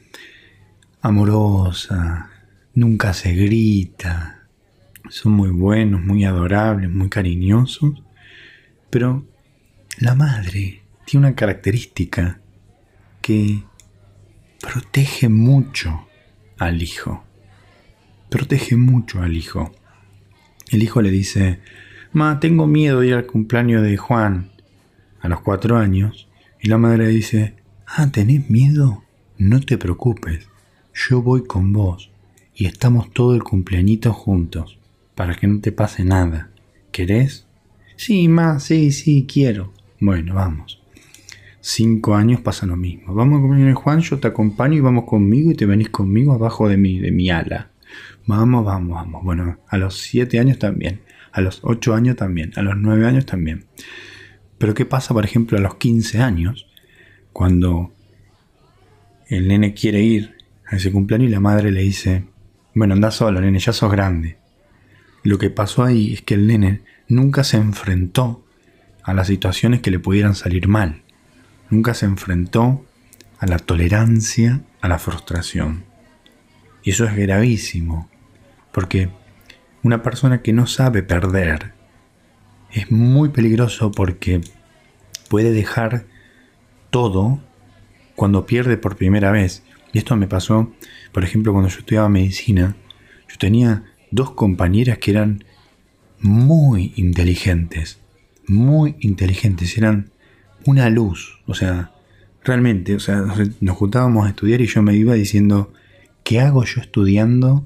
amorosa, 1.02 2.30
nunca 2.74 3.14
se 3.14 3.34
grita, 3.34 4.48
son 5.10 5.34
muy 5.34 5.50
buenos, 5.50 6.02
muy 6.02 6.26
adorables, 6.26 6.90
muy 6.90 7.10
cariñosos, 7.10 8.04
pero 8.90 9.26
la 10.00 10.16
madre 10.16 10.82
tiene 11.06 11.28
una 11.28 11.36
característica 11.36 12.42
que 13.22 13.64
protege 14.62 15.30
mucho 15.30 16.08
al 16.58 16.82
hijo 16.82 17.24
protege 18.30 18.76
mucho 18.76 19.22
al 19.22 19.36
hijo. 19.36 19.72
El 20.72 20.84
hijo 20.84 21.02
le 21.02 21.12
dice, 21.12 21.60
Ma, 22.14 22.40
tengo 22.40 22.68
miedo 22.68 23.02
de 23.02 23.08
ir 23.08 23.14
al 23.16 23.26
cumpleaños 23.26 23.84
de 23.84 23.98
Juan 23.98 24.52
a 25.20 25.28
los 25.28 25.42
cuatro 25.42 25.78
años. 25.78 26.28
Y 26.62 26.70
la 26.70 26.78
madre 26.78 27.08
dice, 27.08 27.56
Ah, 27.88 28.12
¿tenés 28.12 28.50
miedo? 28.50 29.04
No 29.38 29.60
te 29.62 29.78
preocupes, 29.78 30.48
yo 30.94 31.22
voy 31.22 31.46
con 31.46 31.74
vos 31.74 32.12
y 32.54 32.66
estamos 32.66 33.12
todo 33.12 33.36
el 33.36 33.44
cumpleañito 33.44 34.12
juntos, 34.12 34.78
para 35.16 35.34
que 35.34 35.48
no 35.48 35.62
te 35.62 35.72
pase 35.72 36.04
nada. 36.04 36.50
¿Querés? 36.92 37.48
Sí, 37.96 38.28
ma, 38.28 38.60
sí, 38.60 38.92
sí, 38.92 39.26
quiero. 39.26 39.72
Bueno, 40.00 40.36
vamos. 40.36 40.82
Cinco 41.62 42.16
años 42.16 42.42
pasa 42.42 42.66
lo 42.66 42.76
mismo. 42.76 43.14
Vamos 43.14 43.38
a 43.38 43.42
cumpleaños 43.42 43.70
de 43.70 43.82
Juan, 43.82 44.02
yo 44.02 44.20
te 44.20 44.28
acompaño 44.28 44.76
y 44.76 44.82
vamos 44.82 45.06
conmigo 45.06 45.52
y 45.52 45.56
te 45.56 45.66
venís 45.66 45.90
conmigo 45.90 46.34
abajo 46.34 46.68
de 46.68 46.78
mi, 46.78 47.00
de 47.00 47.12
mi 47.12 47.30
ala. 47.30 47.70
Vamos, 48.26 48.66
vamos, 48.66 48.96
vamos. 48.96 49.24
Bueno, 49.24 49.60
a 49.68 49.78
los 49.78 50.00
7 50.00 50.40
años 50.40 50.60
también, 50.60 51.02
a 51.32 51.42
los 51.42 51.60
8 51.64 51.94
años 51.94 52.16
también, 52.16 52.52
a 52.56 52.62
los 52.62 52.78
9 52.78 53.08
años 53.08 53.26
también. 53.26 53.66
Pero 54.58 54.74
¿qué 54.74 54.86
pasa, 54.86 55.14
por 55.14 55.26
ejemplo, 55.26 55.58
a 55.58 55.62
los 55.62 55.76
15 55.76 56.22
años, 56.22 56.68
cuando 57.34 57.94
el 59.28 59.48
nene 59.48 59.74
quiere 59.74 60.02
ir 60.02 60.36
a 60.66 60.76
ese 60.76 60.92
cumpleaños 60.92 61.30
y 61.30 61.32
la 61.32 61.40
madre 61.40 61.72
le 61.72 61.82
dice, 61.82 62.26
bueno, 62.76 62.94
anda 62.94 63.12
solo, 63.12 63.42
nene, 63.42 63.60
ya 63.60 63.74
sos 63.74 63.92
grande. 63.92 64.38
Lo 65.24 65.38
que 65.38 65.50
pasó 65.50 65.84
ahí 65.84 66.14
es 66.14 66.22
que 66.22 66.36
el 66.36 66.48
nene 66.48 66.82
nunca 67.08 67.44
se 67.44 67.58
enfrentó 67.58 68.46
a 69.04 69.14
las 69.14 69.28
situaciones 69.28 69.82
que 69.82 69.92
le 69.92 70.00
pudieran 70.00 70.36
salir 70.36 70.68
mal. 70.68 71.02
Nunca 71.70 71.94
se 71.94 72.06
enfrentó 72.06 72.86
a 73.40 73.46
la 73.48 73.60
tolerancia, 73.60 74.62
a 74.82 74.88
la 74.88 75.00
frustración. 75.00 75.89
Y 76.90 76.92
eso 76.92 77.06
es 77.06 77.16
gravísimo, 77.16 78.10
porque 78.72 79.10
una 79.84 80.02
persona 80.02 80.42
que 80.42 80.54
no 80.54 80.66
sabe 80.66 81.04
perder 81.04 81.74
es 82.74 82.90
muy 82.90 83.30
peligroso 83.30 83.92
porque 83.92 84.42
puede 85.30 85.52
dejar 85.52 86.08
todo 86.90 87.44
cuando 88.16 88.48
pierde 88.48 88.76
por 88.78 88.96
primera 88.96 89.30
vez. 89.30 89.62
Y 89.94 90.00
esto 90.00 90.16
me 90.16 90.26
pasó, 90.26 90.74
por 91.12 91.24
ejemplo, 91.24 91.52
cuando 91.52 91.70
yo 91.70 91.78
estudiaba 91.78 92.10
medicina, 92.10 92.76
yo 93.28 93.38
tenía 93.38 93.84
dos 94.10 94.32
compañeras 94.32 94.98
que 94.98 95.12
eran 95.12 95.44
muy 96.20 96.94
inteligentes, 96.96 98.00
muy 98.48 98.96
inteligentes, 99.00 99.78
eran 99.78 100.10
una 100.66 100.90
luz, 100.90 101.40
o 101.46 101.54
sea, 101.54 101.92
realmente, 102.44 102.96
o 102.96 103.00
sea, 103.00 103.26
nos 103.62 103.78
juntábamos 103.78 104.26
a 104.26 104.30
estudiar 104.30 104.62
y 104.62 104.66
yo 104.66 104.82
me 104.82 104.96
iba 104.96 105.14
diciendo, 105.14 105.72
¿qué 106.30 106.40
hago 106.40 106.64
yo 106.64 106.80
estudiando 106.80 107.66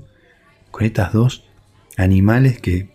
con 0.72 0.86
estas 0.86 1.12
dos 1.12 1.44
animales 1.98 2.62
que 2.62 2.94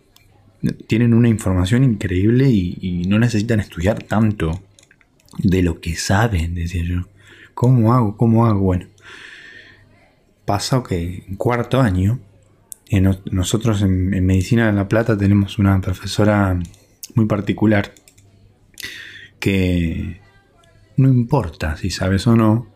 tienen 0.86 1.12
una 1.12 1.28
información 1.28 1.84
increíble 1.84 2.48
y, 2.48 3.02
no 3.06 3.18
necesitan 3.18 3.60
estudiar 3.60 4.02
tanto 4.02 4.62
de 5.36 5.60
lo 5.60 5.78
que 5.82 5.94
saben, 5.94 6.54
decía 6.54 6.82
yo. 6.84 7.06
¿Cómo 7.52 7.92
hago? 7.92 8.16
¿Cómo 8.16 8.46
hago? 8.46 8.60
Bueno, 8.60 8.86
pasa 10.46 10.82
que 10.88 11.26
en 11.28 11.36
cuarto 11.36 11.82
año, 11.82 12.18
nosotros 13.30 13.82
en, 13.82 14.14
en, 14.14 14.24
Medicina 14.24 14.68
de 14.68 14.72
La 14.72 14.88
Plata 14.88 15.18
tenemos 15.18 15.58
una 15.58 15.78
profesora 15.82 16.58
muy 17.14 17.26
particular 17.26 17.92
que 19.38 20.22
no 20.96 21.08
importa 21.08 21.76
si 21.76 21.90
sabes 21.90 22.26
o 22.26 22.36
no, 22.36 22.68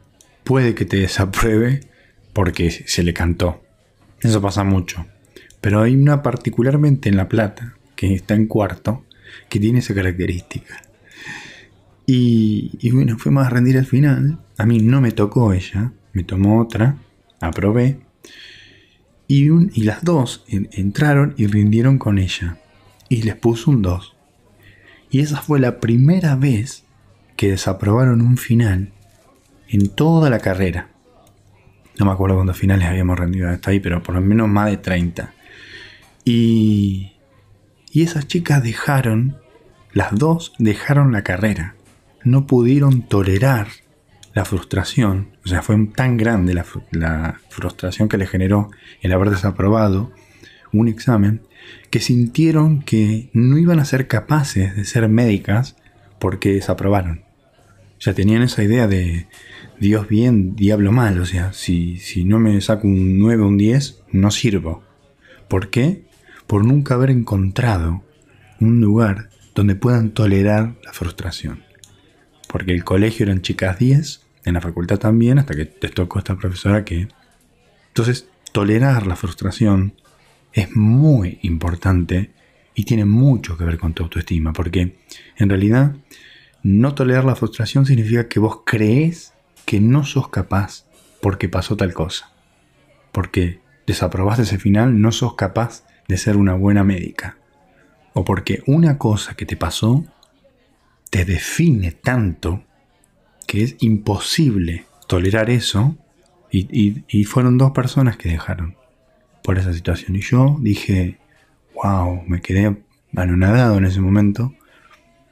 puede 0.44 0.74
que 0.74 0.84
te 0.84 0.98
desapruebe 0.98 1.90
porque 2.32 2.70
se 2.70 3.02
le 3.02 3.12
cantó. 3.12 3.62
Eso 4.20 4.40
pasa 4.40 4.64
mucho. 4.64 5.06
Pero 5.60 5.82
hay 5.82 5.94
una 5.94 6.22
particularmente 6.22 7.08
en 7.08 7.16
La 7.16 7.28
Plata, 7.28 7.76
que 7.96 8.14
está 8.14 8.34
en 8.34 8.46
cuarto, 8.46 9.04
que 9.48 9.60
tiene 9.60 9.80
esa 9.80 9.94
característica. 9.94 10.82
Y, 12.06 12.90
bueno, 12.90 13.16
fuimos 13.16 13.46
a 13.46 13.50
rendir 13.50 13.78
al 13.78 13.86
final. 13.86 14.38
A 14.58 14.66
mí 14.66 14.80
no 14.80 15.00
me 15.00 15.12
tocó 15.12 15.52
ella, 15.52 15.92
me 16.12 16.24
tomó 16.24 16.60
otra, 16.60 16.96
aprobé. 17.40 18.00
Y, 19.28 19.48
y 19.78 19.84
las 19.84 20.04
dos 20.04 20.44
entraron 20.48 21.34
y 21.36 21.46
rindieron 21.46 21.98
con 21.98 22.18
ella. 22.18 22.58
Y 23.08 23.22
les 23.22 23.36
puso 23.36 23.70
un 23.70 23.82
2. 23.82 24.14
Y 25.10 25.20
esa 25.20 25.40
fue 25.40 25.60
la 25.60 25.78
primera 25.80 26.36
vez 26.36 26.84
que 27.36 27.50
desaprobaron 27.50 28.20
un 28.20 28.36
final 28.36 28.92
en 29.68 29.88
toda 29.88 30.30
la 30.30 30.38
carrera. 30.38 30.91
No 31.98 32.06
me 32.06 32.12
acuerdo 32.12 32.36
cuántos 32.36 32.56
finales 32.56 32.88
habíamos 32.88 33.18
rendido 33.18 33.48
hasta 33.48 33.70
ahí, 33.70 33.80
pero 33.80 34.02
por 34.02 34.14
lo 34.14 34.20
menos 34.20 34.48
más 34.48 34.70
de 34.70 34.76
30. 34.78 35.32
Y, 36.24 37.12
y 37.90 38.02
esas 38.02 38.26
chicas 38.26 38.62
dejaron, 38.62 39.36
las 39.92 40.14
dos 40.14 40.54
dejaron 40.58 41.12
la 41.12 41.22
carrera. 41.22 41.74
No 42.24 42.46
pudieron 42.46 43.02
tolerar 43.02 43.68
la 44.34 44.44
frustración, 44.44 45.36
o 45.44 45.48
sea, 45.48 45.60
fue 45.60 45.76
tan 45.94 46.16
grande 46.16 46.54
la, 46.54 46.64
la 46.90 47.40
frustración 47.50 48.08
que 48.08 48.16
le 48.16 48.26
generó 48.26 48.70
el 49.02 49.12
haber 49.12 49.30
desaprobado 49.30 50.10
un 50.72 50.88
examen, 50.88 51.42
que 51.90 52.00
sintieron 52.00 52.82
que 52.82 53.28
no 53.34 53.58
iban 53.58 53.78
a 53.78 53.84
ser 53.84 54.08
capaces 54.08 54.74
de 54.74 54.84
ser 54.84 55.08
médicas 55.08 55.76
porque 56.18 56.54
desaprobaron. 56.54 57.24
Ya 58.00 58.14
tenían 58.14 58.42
esa 58.42 58.62
idea 58.62 58.86
de 58.86 59.28
Dios 59.78 60.08
bien, 60.08 60.54
diablo 60.54 60.92
mal, 60.92 61.20
o 61.20 61.26
sea, 61.26 61.52
si, 61.52 61.96
si 61.96 62.24
no 62.24 62.38
me 62.38 62.60
saco 62.60 62.86
un 62.86 63.18
9 63.18 63.42
o 63.42 63.48
un 63.48 63.58
10, 63.58 64.02
no 64.12 64.30
sirvo. 64.30 64.82
¿Por 65.48 65.70
qué? 65.70 66.04
por 66.52 66.66
nunca 66.66 66.92
haber 66.96 67.08
encontrado 67.08 68.04
un 68.60 68.82
lugar 68.82 69.30
donde 69.54 69.74
puedan 69.74 70.10
tolerar 70.10 70.74
la 70.84 70.92
frustración. 70.92 71.64
Porque 72.46 72.72
el 72.72 72.84
colegio 72.84 73.24
eran 73.24 73.40
chicas 73.40 73.78
10, 73.78 74.20
en 74.44 74.52
la 74.52 74.60
facultad 74.60 74.98
también, 74.98 75.38
hasta 75.38 75.54
que 75.54 75.64
te 75.64 75.88
tocó 75.88 76.18
esta 76.18 76.36
profesora 76.36 76.84
que... 76.84 77.08
Entonces, 77.88 78.28
tolerar 78.52 79.06
la 79.06 79.16
frustración 79.16 79.94
es 80.52 80.76
muy 80.76 81.38
importante 81.40 82.32
y 82.74 82.84
tiene 82.84 83.06
mucho 83.06 83.56
que 83.56 83.64
ver 83.64 83.78
con 83.78 83.94
tu 83.94 84.02
autoestima, 84.02 84.52
porque 84.52 84.98
en 85.38 85.48
realidad 85.48 85.96
no 86.62 86.94
tolerar 86.94 87.24
la 87.24 87.34
frustración 87.34 87.86
significa 87.86 88.28
que 88.28 88.40
vos 88.40 88.60
crees 88.66 89.31
que 89.64 89.80
no 89.80 90.04
sos 90.04 90.28
capaz 90.28 90.84
porque 91.20 91.48
pasó 91.48 91.76
tal 91.76 91.94
cosa. 91.94 92.32
Porque 93.12 93.60
desaprobaste 93.86 94.42
ese 94.42 94.58
final, 94.58 95.00
no 95.00 95.12
sos 95.12 95.34
capaz 95.34 95.84
de 96.08 96.16
ser 96.16 96.36
una 96.36 96.54
buena 96.54 96.84
médica. 96.84 97.38
O 98.14 98.24
porque 98.24 98.62
una 98.66 98.98
cosa 98.98 99.34
que 99.34 99.46
te 99.46 99.56
pasó 99.56 100.04
te 101.10 101.24
define 101.24 101.92
tanto 101.92 102.64
que 103.46 103.62
es 103.62 103.76
imposible 103.80 104.86
tolerar 105.06 105.50
eso. 105.50 105.96
Y, 106.50 107.24
fueron 107.24 107.56
dos 107.56 107.70
personas 107.70 108.18
que 108.18 108.28
dejaron 108.28 108.76
por 109.42 109.58
esa 109.58 109.72
situación. 109.72 110.16
Y 110.16 110.20
yo 110.20 110.58
dije, 110.60 111.18
wow, 111.74 112.22
me 112.26 112.42
quedé 112.42 112.76
anonadado 113.16 113.78
en 113.78 113.86
ese 113.86 114.00
momento. 114.00 114.52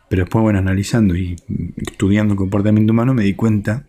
Pero 0.09 0.25
después, 0.25 0.43
bueno, 0.43 0.59
analizando 0.59 1.15
y 1.15 1.37
estudiando 1.77 2.37
comportamiento 2.37 2.93
humano, 2.93 3.13
me 3.13 3.25
di 3.25 3.35
cuenta 3.35 3.85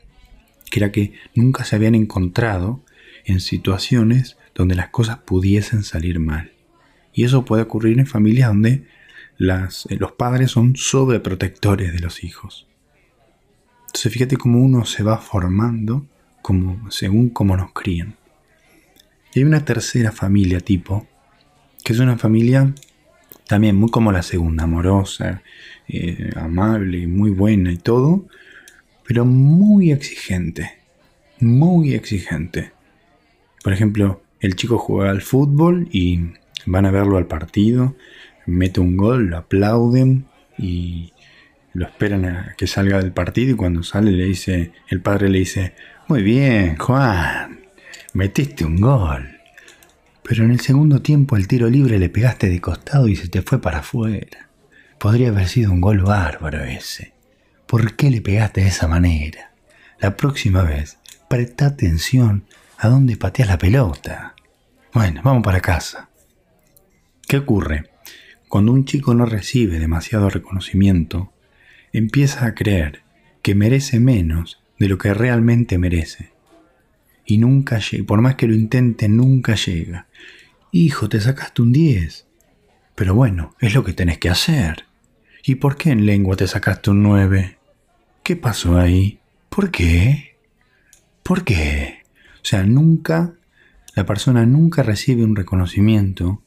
que 0.71 0.79
era 0.79 0.91
que 0.91 1.13
nunca 1.35 1.65
se 1.65 1.75
habían 1.75 1.93
encontrado 1.93 2.83
en 3.25 3.39
situaciones 3.39 4.37
donde 4.55 4.73
las 4.73 4.89
cosas 4.89 5.19
pudiesen 5.19 5.83
salir 5.83 6.19
mal. 6.19 6.53
Y 7.13 7.25
eso 7.25 7.45
puede 7.45 7.63
ocurrir 7.63 7.99
en 7.99 8.07
familias 8.07 8.47
donde 8.47 8.87
eh, 9.37 9.97
los 9.99 10.13
padres 10.13 10.51
son 10.51 10.75
sobreprotectores 10.75 11.93
de 11.93 11.99
los 11.99 12.23
hijos. 12.23 12.67
Entonces 13.87 14.13
fíjate 14.13 14.37
cómo 14.37 14.59
uno 14.59 14.85
se 14.85 15.03
va 15.03 15.17
formando 15.17 16.07
como, 16.41 16.89
según 16.89 17.29
cómo 17.29 17.57
nos 17.57 17.73
crían. 17.73 18.15
Y 19.33 19.39
hay 19.39 19.45
una 19.45 19.65
tercera 19.65 20.11
familia 20.11 20.61
tipo, 20.61 21.05
que 21.83 21.93
es 21.93 21.99
una 21.99 22.17
familia 22.17 22.73
también 23.47 23.75
muy 23.75 23.89
como 23.89 24.13
la 24.13 24.23
segunda, 24.23 24.63
amorosa, 24.63 25.41
eh, 25.89 26.31
amable, 26.37 27.07
muy 27.07 27.31
buena 27.31 27.71
y 27.71 27.77
todo, 27.77 28.25
pero 29.11 29.25
muy 29.25 29.91
exigente, 29.91 30.71
muy 31.41 31.95
exigente. 31.95 32.71
Por 33.61 33.73
ejemplo, 33.73 34.21
el 34.39 34.55
chico 34.55 34.77
juega 34.77 35.11
al 35.11 35.21
fútbol 35.21 35.89
y 35.91 36.27
van 36.65 36.85
a 36.85 36.91
verlo 36.91 37.17
al 37.17 37.27
partido, 37.27 37.97
mete 38.45 38.79
un 38.79 38.95
gol, 38.95 39.25
lo 39.25 39.35
aplauden 39.35 40.27
y 40.57 41.11
lo 41.73 41.87
esperan 41.87 42.23
a 42.23 42.55
que 42.57 42.67
salga 42.67 42.99
del 42.99 43.11
partido 43.11 43.51
y 43.51 43.57
cuando 43.57 43.83
sale 43.83 44.13
le 44.13 44.23
dice, 44.23 44.71
el 44.87 45.01
padre 45.01 45.27
le 45.27 45.39
dice, 45.39 45.73
muy 46.07 46.23
bien, 46.23 46.77
Juan, 46.77 47.59
metiste 48.13 48.63
un 48.63 48.79
gol. 48.79 49.39
Pero 50.23 50.45
en 50.45 50.51
el 50.51 50.61
segundo 50.61 51.01
tiempo 51.01 51.35
el 51.35 51.49
tiro 51.49 51.69
libre 51.69 51.99
le 51.99 52.07
pegaste 52.07 52.47
de 52.47 52.61
costado 52.61 53.09
y 53.09 53.17
se 53.17 53.27
te 53.27 53.41
fue 53.41 53.59
para 53.59 53.79
afuera. 53.79 54.47
Podría 54.97 55.31
haber 55.31 55.49
sido 55.49 55.73
un 55.73 55.81
gol 55.81 55.99
bárbaro 55.99 56.63
ese. 56.63 57.11
¿Por 57.71 57.95
qué 57.95 58.11
le 58.11 58.19
pegaste 58.19 58.59
de 58.59 58.67
esa 58.67 58.89
manera? 58.89 59.53
La 59.97 60.17
próxima 60.17 60.61
vez, 60.61 60.97
presta 61.29 61.67
atención 61.67 62.43
a 62.77 62.89
dónde 62.89 63.15
pateas 63.15 63.47
la 63.47 63.57
pelota. 63.57 64.35
Bueno, 64.93 65.21
vamos 65.23 65.41
para 65.41 65.61
casa. 65.61 66.09
¿Qué 67.29 67.37
ocurre? 67.37 67.89
Cuando 68.49 68.73
un 68.73 68.83
chico 68.83 69.13
no 69.13 69.25
recibe 69.25 69.79
demasiado 69.79 70.29
reconocimiento, 70.29 71.31
empieza 71.93 72.45
a 72.45 72.55
creer 72.55 73.03
que 73.41 73.55
merece 73.55 74.01
menos 74.01 74.61
de 74.77 74.89
lo 74.89 74.97
que 74.97 75.13
realmente 75.13 75.77
merece. 75.77 76.33
Y 77.25 77.37
nunca 77.37 77.79
llega, 77.79 78.05
por 78.05 78.19
más 78.19 78.35
que 78.35 78.47
lo 78.47 78.53
intente, 78.53 79.07
nunca 79.07 79.55
llega. 79.55 80.07
Hijo, 80.73 81.07
te 81.07 81.21
sacaste 81.21 81.61
un 81.61 81.71
10. 81.71 82.27
Pero 82.95 83.15
bueno, 83.15 83.55
es 83.61 83.73
lo 83.73 83.85
que 83.85 83.93
tenés 83.93 84.17
que 84.17 84.27
hacer. 84.27 84.87
¿Y 85.45 85.55
por 85.55 85.77
qué 85.77 85.91
en 85.91 86.05
lengua 86.05 86.35
te 86.35 86.47
sacaste 86.47 86.89
un 86.89 87.01
9? 87.01 87.60
¿Qué 88.31 88.38
pasó 88.38 88.79
ahí? 88.79 89.19
¿Por 89.50 89.71
qué? 89.71 90.38
¿Por 91.21 91.43
qué? 91.43 92.00
O 92.35 92.45
sea, 92.45 92.63
nunca, 92.63 93.33
la 93.93 94.05
persona 94.05 94.45
nunca 94.45 94.83
recibe 94.83 95.25
un 95.25 95.35
reconocimiento 95.35 96.41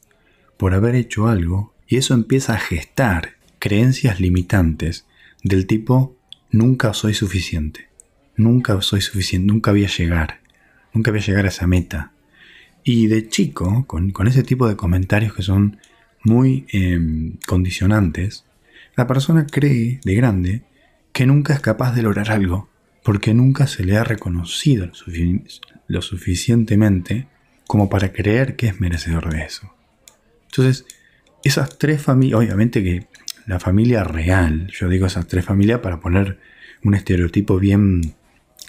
por 0.57 0.73
haber 0.73 0.95
hecho 0.95 1.27
algo 1.27 1.75
y 1.87 1.97
eso 1.97 2.15
empieza 2.15 2.55
a 2.55 2.59
gestar 2.59 3.35
creencias 3.59 4.19
limitantes 4.19 5.05
del 5.43 5.67
tipo 5.67 6.15
nunca 6.49 6.91
soy 6.95 7.13
suficiente, 7.13 7.87
nunca 8.35 8.81
soy 8.81 9.01
suficiente, 9.01 9.45
nunca 9.45 9.69
voy 9.69 9.85
a 9.85 9.95
llegar, 9.95 10.39
nunca 10.91 11.11
voy 11.11 11.19
a 11.19 11.23
llegar 11.23 11.45
a 11.45 11.49
esa 11.49 11.67
meta. 11.67 12.13
Y 12.83 13.05
de 13.05 13.29
chico, 13.29 13.85
con, 13.85 14.11
ese 14.25 14.41
tipo 14.41 14.67
de 14.67 14.75
comentarios 14.75 15.35
que 15.35 15.43
son 15.43 15.77
muy 16.23 16.65
em, 16.69 17.37
condicionantes, 17.45 18.43
la 18.95 19.05
persona 19.05 19.45
cree 19.45 19.99
de 20.03 20.15
grande 20.15 20.63
que 21.15 21.25
nunca 21.25 21.53
es 21.53 21.61
capaz 21.61 21.95
de 21.95 22.01
lograr 22.01 22.29
algo, 22.29 22.67
porque 23.01 23.33
nunca 23.33 23.67
se 23.67 23.85
le 23.85 23.95
ha 23.95 24.03
reconocido 24.03 24.91
lo 25.87 26.01
suficientemente 26.01 27.29
como 27.67 27.89
para 27.89 28.11
creer 28.11 28.57
que 28.57 28.67
es 28.67 28.81
merecedor 28.81 29.31
de 29.31 29.43
eso. 29.43 29.73
Entonces, 30.47 30.85
esas 31.45 31.77
tres 31.77 32.01
familias, 32.01 32.41
obviamente 32.41 32.83
que 32.83 33.07
la 33.45 33.61
familia 33.61 34.03
real, 34.03 34.67
yo 34.67 34.89
digo 34.89 35.05
esas 35.05 35.25
tres 35.25 35.45
familias 35.45 35.79
para 35.79 36.01
poner 36.01 36.37
un 36.83 36.95
estereotipo 36.95 37.59
bien 37.59 38.13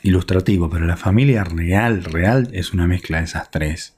ilustrativo, 0.05 0.71
pero 0.71 0.87
la 0.87 0.97
familia 0.97 1.43
real, 1.43 2.05
real 2.05 2.49
es 2.53 2.73
una 2.73 2.87
mezcla 2.87 3.19
de 3.19 3.25
esas 3.25 3.51
tres. 3.51 3.97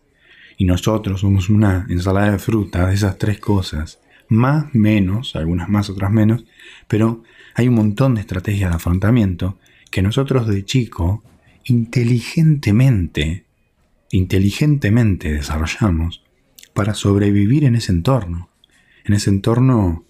Y 0.56 0.64
nosotros 0.64 1.20
somos 1.20 1.50
una 1.50 1.86
ensalada 1.90 2.32
de 2.32 2.38
fruta 2.38 2.86
de 2.86 2.94
esas 2.94 3.18
tres 3.18 3.40
cosas. 3.40 4.00
Más, 4.28 4.74
menos, 4.74 5.36
algunas 5.36 5.68
más, 5.68 5.88
otras 5.90 6.10
menos, 6.10 6.44
pero 6.86 7.22
hay 7.54 7.68
un 7.68 7.74
montón 7.74 8.14
de 8.14 8.20
estrategias 8.20 8.70
de 8.70 8.76
afrontamiento 8.76 9.58
que 9.90 10.02
nosotros 10.02 10.46
de 10.46 10.64
chico 10.64 11.22
inteligentemente, 11.64 13.44
inteligentemente 14.10 15.32
desarrollamos 15.32 16.22
para 16.74 16.94
sobrevivir 16.94 17.64
en 17.64 17.74
ese 17.74 17.92
entorno, 17.92 18.48
en 19.04 19.14
ese 19.14 19.30
entorno 19.30 20.04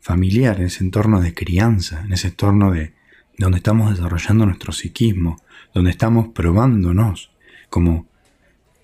familiar, 0.00 0.58
en 0.60 0.66
ese 0.66 0.84
entorno 0.84 1.20
de 1.20 1.34
crianza, 1.34 2.02
en 2.04 2.12
ese 2.12 2.28
entorno 2.28 2.72
de 2.72 2.94
donde 3.38 3.58
estamos 3.58 3.90
desarrollando 3.90 4.46
nuestro 4.46 4.72
psiquismo, 4.72 5.36
donde 5.72 5.90
estamos 5.90 6.28
probándonos, 6.28 7.30
como 7.70 8.06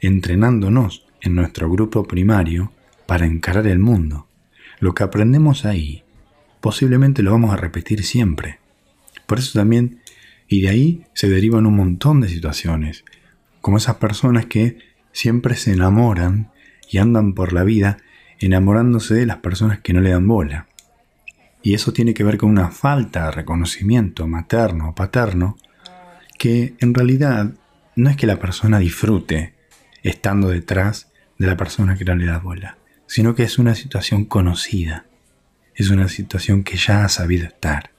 entrenándonos 0.00 1.04
en 1.20 1.34
nuestro 1.34 1.70
grupo 1.70 2.04
primario 2.04 2.72
para 3.06 3.26
encarar 3.26 3.66
el 3.66 3.78
mundo. 3.78 4.28
Lo 4.80 4.94
que 4.94 5.02
aprendemos 5.02 5.64
ahí, 5.64 6.02
posiblemente 6.60 7.22
lo 7.22 7.32
vamos 7.32 7.52
a 7.52 7.56
repetir 7.56 8.04
siempre. 8.04 8.58
Por 9.26 9.38
eso 9.38 9.58
también, 9.58 10.00
y 10.48 10.62
de 10.62 10.68
ahí 10.68 11.04
se 11.14 11.28
derivan 11.28 11.66
un 11.66 11.76
montón 11.76 12.20
de 12.20 12.28
situaciones, 12.28 13.04
como 13.60 13.78
esas 13.78 13.96
personas 13.96 14.46
que 14.46 14.78
siempre 15.12 15.56
se 15.56 15.72
enamoran 15.72 16.50
y 16.90 16.98
andan 16.98 17.34
por 17.34 17.52
la 17.52 17.64
vida 17.64 17.98
enamorándose 18.38 19.14
de 19.14 19.26
las 19.26 19.38
personas 19.38 19.80
que 19.80 19.92
no 19.92 20.00
le 20.00 20.10
dan 20.10 20.26
bola. 20.26 20.66
Y 21.62 21.74
eso 21.74 21.92
tiene 21.92 22.12
que 22.12 22.24
ver 22.24 22.36
con 22.36 22.50
una 22.50 22.70
falta 22.70 23.26
de 23.26 23.30
reconocimiento 23.30 24.26
materno 24.26 24.90
o 24.90 24.94
paterno 24.94 25.56
que 26.38 26.74
en 26.80 26.92
realidad 26.92 27.54
no 27.96 28.10
es 28.10 28.16
que 28.16 28.26
la 28.26 28.38
persona 28.38 28.78
disfrute 28.78 29.54
estando 30.02 30.48
detrás 30.48 31.10
de 31.38 31.46
la 31.46 31.56
persona 31.56 31.96
que 31.96 32.04
no 32.04 32.14
le 32.14 32.26
da 32.26 32.38
bola, 32.38 32.76
sino 33.14 33.36
que 33.36 33.44
es 33.44 33.60
una 33.60 33.76
situación 33.76 34.24
conocida, 34.24 35.06
es 35.76 35.90
una 35.90 36.08
situación 36.08 36.64
que 36.64 36.76
ya 36.76 37.04
ha 37.04 37.08
sabido 37.08 37.46
estar, 37.46 37.92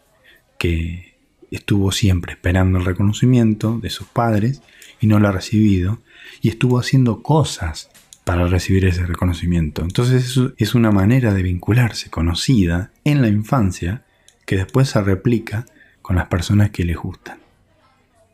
que 0.57 1.15
estuvo 1.51 1.93
siempre 1.93 2.34
esperando 2.34 2.79
el 2.79 2.84
reconocimiento 2.84 3.79
de 3.79 3.89
sus 3.89 4.07
padres 4.07 4.62
y 5.00 5.07
no 5.07 5.17
lo 5.22 5.29
ha 5.29 5.31
recibido, 5.31 6.01
y 6.41 6.50
estuvo 6.50 6.79
haciendo 6.79 7.24
cosas 7.24 7.89
para 8.25 8.48
recibir 8.48 8.84
ese 8.84 9.05
reconocimiento. 9.05 9.84
Entonces 9.84 10.38
es 10.57 10.75
una 10.75 10.91
manera 10.91 11.34
de 11.34 11.43
vincularse 11.43 12.10
conocida 12.10 12.91
en 13.05 13.22
la 13.22 13.29
infancia 13.29 14.03
que 14.45 14.57
después 14.57 14.89
se 14.89 15.01
replica 15.01 15.65
con 16.01 16.17
las 16.17 16.27
personas 16.27 16.72
que 16.72 16.84
le 16.84 16.95
gustan. 16.95 17.38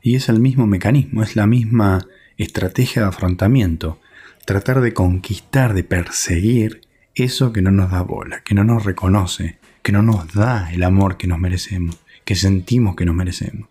Y 0.01 0.15
es 0.15 0.29
el 0.29 0.39
mismo 0.39 0.65
mecanismo, 0.65 1.21
es 1.21 1.35
la 1.35 1.45
misma 1.45 2.07
estrategia 2.39 3.03
de 3.03 3.09
afrontamiento, 3.09 3.99
tratar 4.45 4.81
de 4.81 4.93
conquistar, 4.93 5.73
de 5.73 5.83
perseguir 5.83 6.81
eso 7.15 7.51
que 7.51 7.61
no 7.61 7.71
nos 7.71 7.91
da 7.91 8.01
bola, 8.01 8.41
que 8.43 8.55
no 8.55 8.63
nos 8.63 8.85
reconoce, 8.85 9.57
que 9.83 9.91
no 9.91 10.01
nos 10.01 10.33
da 10.33 10.71
el 10.71 10.83
amor 10.83 11.17
que 11.17 11.27
nos 11.27 11.39
merecemos, 11.39 11.97
que 12.25 12.35
sentimos 12.35 12.95
que 12.95 13.05
nos 13.05 13.15
merecemos. 13.15 13.69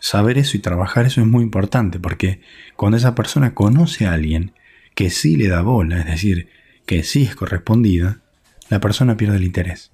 Saber 0.00 0.38
eso 0.38 0.56
y 0.56 0.60
trabajar 0.60 1.06
eso 1.06 1.20
es 1.20 1.26
muy 1.26 1.42
importante 1.42 2.00
porque 2.00 2.40
cuando 2.76 2.96
esa 2.96 3.14
persona 3.14 3.54
conoce 3.54 4.06
a 4.06 4.12
alguien 4.12 4.52
que 4.94 5.10
sí 5.10 5.36
le 5.36 5.48
da 5.48 5.62
bola, 5.62 6.00
es 6.00 6.06
decir, 6.06 6.48
que 6.86 7.02
sí 7.02 7.22
es 7.22 7.36
correspondida, 7.36 8.20
la 8.68 8.80
persona 8.80 9.16
pierde 9.16 9.36
el 9.36 9.44
interés. 9.44 9.92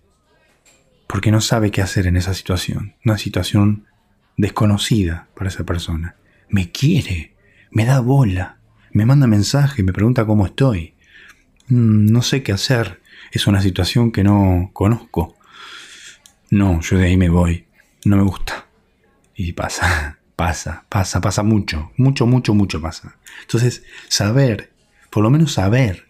Porque 1.07 1.31
no 1.31 1.40
sabe 1.40 1.71
qué 1.71 1.83
hacer 1.83 2.07
en 2.07 2.17
esa 2.17 2.35
situación, 2.35 2.95
una 3.05 3.19
situación 3.19 3.87
desconocida 4.37 5.28
para 5.35 5.49
esa 5.49 5.64
persona. 5.64 6.17
Me 6.49 6.71
quiere, 6.71 7.35
me 7.71 7.85
da 7.85 8.00
bola, 8.00 8.58
me 8.92 9.07
manda 9.07 9.26
mensaje, 9.26 9.83
me 9.83 9.92
pregunta 9.92 10.26
cómo 10.26 10.47
estoy. 10.47 10.95
Mm, 11.69 12.06
no 12.06 12.23
sé 12.23 12.43
qué 12.43 12.52
hacer, 12.52 13.00
es 13.32 13.47
una 13.47 13.63
situación 13.63 14.13
que 14.13 14.25
no 14.25 14.71
conozco. 14.73 15.36
No, 16.50 16.80
yo 16.80 16.99
de 16.99 17.06
ahí 17.06 17.17
me 17.17 17.28
voy, 17.28 17.67
no 18.04 18.17
me 18.17 18.23
gusta. 18.23 18.67
Y 19.34 19.52
pasa, 19.52 20.19
pasa, 20.36 20.84
pasa, 20.89 21.21
pasa 21.21 21.43
mucho, 21.43 21.93
mucho, 21.97 22.26
mucho, 22.26 22.54
mucho 22.54 22.80
pasa. 22.80 23.19
Entonces, 23.43 23.84
saber 24.08 24.73
por 25.10 25.23
lo 25.23 25.30
menos 25.30 25.52
saber 25.54 26.08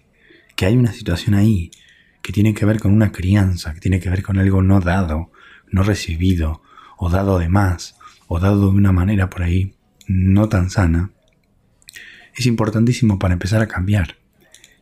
que 0.56 0.66
hay 0.66 0.76
una 0.76 0.92
situación 0.92 1.34
ahí 1.34 1.70
que 2.22 2.32
tiene 2.32 2.54
que 2.54 2.66
ver 2.66 2.80
con 2.80 2.92
una 2.92 3.12
crianza, 3.12 3.72
que 3.74 3.80
tiene 3.80 4.00
que 4.00 4.10
ver 4.10 4.22
con 4.22 4.38
algo 4.38 4.62
no 4.62 4.80
dado, 4.80 5.30
no 5.70 5.82
recibido, 5.82 6.62
o 6.96 7.08
dado 7.08 7.38
de 7.38 7.48
más, 7.48 7.96
o 8.26 8.40
dado 8.40 8.70
de 8.70 8.76
una 8.76 8.92
manera 8.92 9.30
por 9.30 9.42
ahí 9.42 9.74
no 10.06 10.48
tan 10.48 10.70
sana, 10.70 11.10
es 12.42 12.46
importantísimo 12.46 13.18
para 13.18 13.34
empezar 13.34 13.60
a 13.62 13.68
cambiar. 13.68 14.16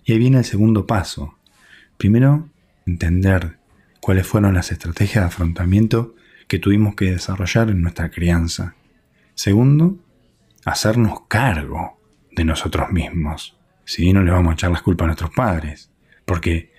Y 0.04 0.12
ahí 0.12 0.18
viene 0.18 0.38
el 0.38 0.44
segundo 0.44 0.86
paso. 0.86 1.36
Primero, 1.96 2.48
entender 2.86 3.58
cuáles 4.00 4.26
fueron 4.26 4.54
las 4.54 4.70
estrategias 4.72 5.24
de 5.24 5.28
afrontamiento 5.28 6.14
que 6.48 6.58
tuvimos 6.58 6.94
que 6.94 7.10
desarrollar 7.12 7.70
en 7.70 7.82
nuestra 7.82 8.10
crianza. 8.10 8.74
Segundo, 9.34 9.98
hacernos 10.64 11.22
cargo 11.28 12.00
de 12.32 12.44
nosotros 12.44 12.90
mismos. 12.90 13.56
¿sí? 13.84 14.12
No 14.12 14.22
le 14.22 14.30
vamos 14.30 14.50
a 14.50 14.54
echar 14.54 14.70
las 14.70 14.82
culpas 14.82 15.04
a 15.04 15.08
nuestros 15.08 15.30
padres, 15.30 15.90
porque 16.24 16.72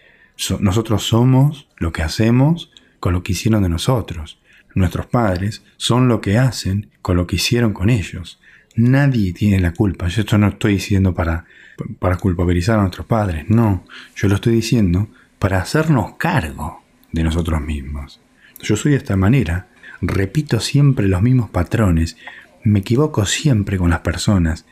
nosotros 0.60 1.04
somos 1.04 1.68
lo 1.78 1.92
que 1.92 2.04
hacemos 2.04 2.72
con 3.00 3.14
lo 3.14 3.24
que 3.24 3.34
hicieron 3.34 3.64
de 3.64 3.70
nosotros. 3.70 4.40
Nuestros 4.76 5.08
padres 5.08 5.64
son 5.78 6.08
lo 6.08 6.22
que 6.22 6.38
hacen 6.38 6.92
con 7.02 7.18
lo 7.18 7.26
que 7.26 7.38
hicieron 7.38 7.74
con 7.74 7.90
ellos. 7.90 8.40
Nadie 8.78 9.34
tiene 9.34 9.60
la 9.60 9.74
culpa. 9.74 10.08
Yo 10.08 10.22
esto 10.22 10.38
no 10.38 10.48
estoy 10.48 10.74
diciendo 10.74 11.14
para, 11.14 11.46
para 12.00 12.18
culpabilizar 12.18 12.80
a 12.80 12.82
nuestros 12.82 13.06
padres, 13.06 13.50
no. 13.50 13.84
Yo 14.16 14.28
lo 14.28 14.36
estoy 14.36 14.54
diciendo 14.54 15.10
para 15.40 15.62
hacernos 15.62 16.16
cargo 16.18 16.84
de 17.12 17.24
nosotros 17.24 17.62
mismos. 17.62 18.22
Yo 18.62 18.76
soy 18.76 18.92
de 18.92 18.98
esta 18.98 19.16
manera, 19.16 19.68
repito 20.02 20.60
siempre 20.60 21.08
los 21.08 21.22
mismos 21.22 21.50
patrones, 21.50 22.18
me 22.64 22.80
equivoco 22.80 23.26
siempre 23.26 23.78
con 23.78 23.90
las 23.90 24.00
personas 24.00 24.66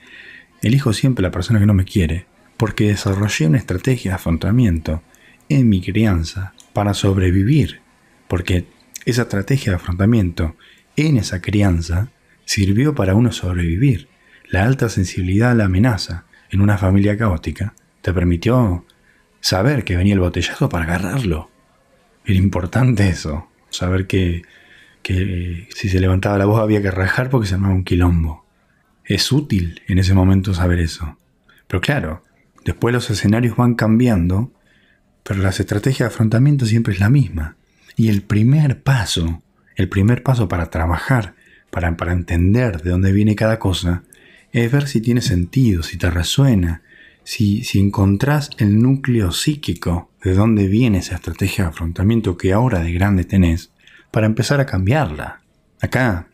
Elijo 0.66 0.94
siempre 0.94 1.22
la 1.22 1.30
persona 1.30 1.60
que 1.60 1.68
no 1.68 1.76
me 1.76 1.86
quiere 1.86 2.26
porque 2.58 2.88
desarrollé 2.88 3.46
una 3.46 3.60
estrategia 3.60 4.12
de 4.12 4.16
afrontamiento 4.16 5.04
en 5.48 5.70
mi 5.70 5.80
crianza 5.80 6.54
para 6.74 6.96
sobrevivir, 6.96 7.82
porque 8.28 8.66
esa 9.06 9.24
estrategia 9.24 9.72
de 9.72 9.76
afrontamiento 9.76 10.56
en 10.96 11.18
esa 11.18 11.40
crianza 11.40 12.10
sirvió 12.46 12.96
para 12.96 13.16
uno 13.16 13.32
sobrevivir. 13.32 14.08
La 14.48 14.64
alta 14.64 14.90
sensibilidad 14.90 15.52
a 15.52 15.56
la 15.56 15.66
amenaza 15.66 16.26
en 16.50 16.62
una 16.62 16.78
familia 16.78 17.18
caótica 17.18 17.74
te 18.02 18.14
permitió 18.14 18.86
saber 19.42 19.84
que 19.84 19.98
venía 19.98 20.14
el 20.14 20.20
botellazo 20.20 20.70
para 20.70 20.86
agarrarlo. 20.86 21.50
Era 22.26 22.38
importante 22.38 23.08
eso, 23.08 23.48
saber 23.70 24.08
que, 24.08 24.44
que 25.02 25.68
si 25.76 25.90
se 25.90 26.00
levantaba 26.00 26.38
la 26.38 26.46
voz 26.46 26.62
había 26.62 26.82
que 26.82 26.92
rajar 26.92 27.30
porque 27.30 27.48
se 27.48 27.56
armaba 27.56 27.74
un 27.74 27.84
quilombo 27.84 28.46
es 29.06 29.32
útil 29.32 29.82
en 29.88 30.00
ese 30.00 30.14
momento 30.14 30.54
saber 30.54 30.80
eso. 30.80 31.18
Pero 31.68 31.82
claro, 31.82 32.24
después 32.64 32.94
los 32.94 33.10
escenarios 33.10 33.56
van 33.56 33.76
cambiando, 33.76 34.52
pero 35.24 35.42
las 35.42 35.60
estrategias 35.60 36.10
de 36.10 36.14
afrontamiento 36.14 36.66
siempre 36.66 36.94
es 36.94 37.00
la 37.00 37.10
misma. 37.10 37.56
Y 37.96 38.10
el 38.10 38.24
primer 38.24 38.82
paso, 38.82 39.42
el 39.76 39.90
primer 39.90 40.24
paso 40.24 40.48
para 40.48 40.70
trabajar, 40.70 41.35
para, 41.70 41.96
para 41.98 42.14
entender 42.14 42.82
de 42.82 42.92
dónde 42.92 43.12
viene 43.12 43.36
cada 43.36 43.60
cosa, 43.60 44.04
es 44.52 44.72
ver 44.72 44.88
si 44.88 45.02
tiene 45.02 45.22
sentido, 45.22 45.84
si 45.84 45.98
te 45.98 46.10
resuena, 46.10 46.82
si, 47.24 47.64
si 47.64 47.80
encontrás 47.80 48.50
el 48.58 48.82
núcleo 48.82 49.32
psíquico 49.32 50.12
de 50.24 50.34
dónde 50.34 50.68
viene 50.68 51.00
esa 51.00 51.16
estrategia 51.16 51.66
de 51.66 51.70
afrontamiento 51.72 52.38
que 52.38 52.54
ahora 52.54 52.80
de 52.80 52.94
grande 52.94 53.26
tenés, 53.26 53.72
para 54.12 54.28
empezar 54.28 54.60
a 54.62 54.66
cambiarla. 54.66 55.42
Acá 55.82 56.28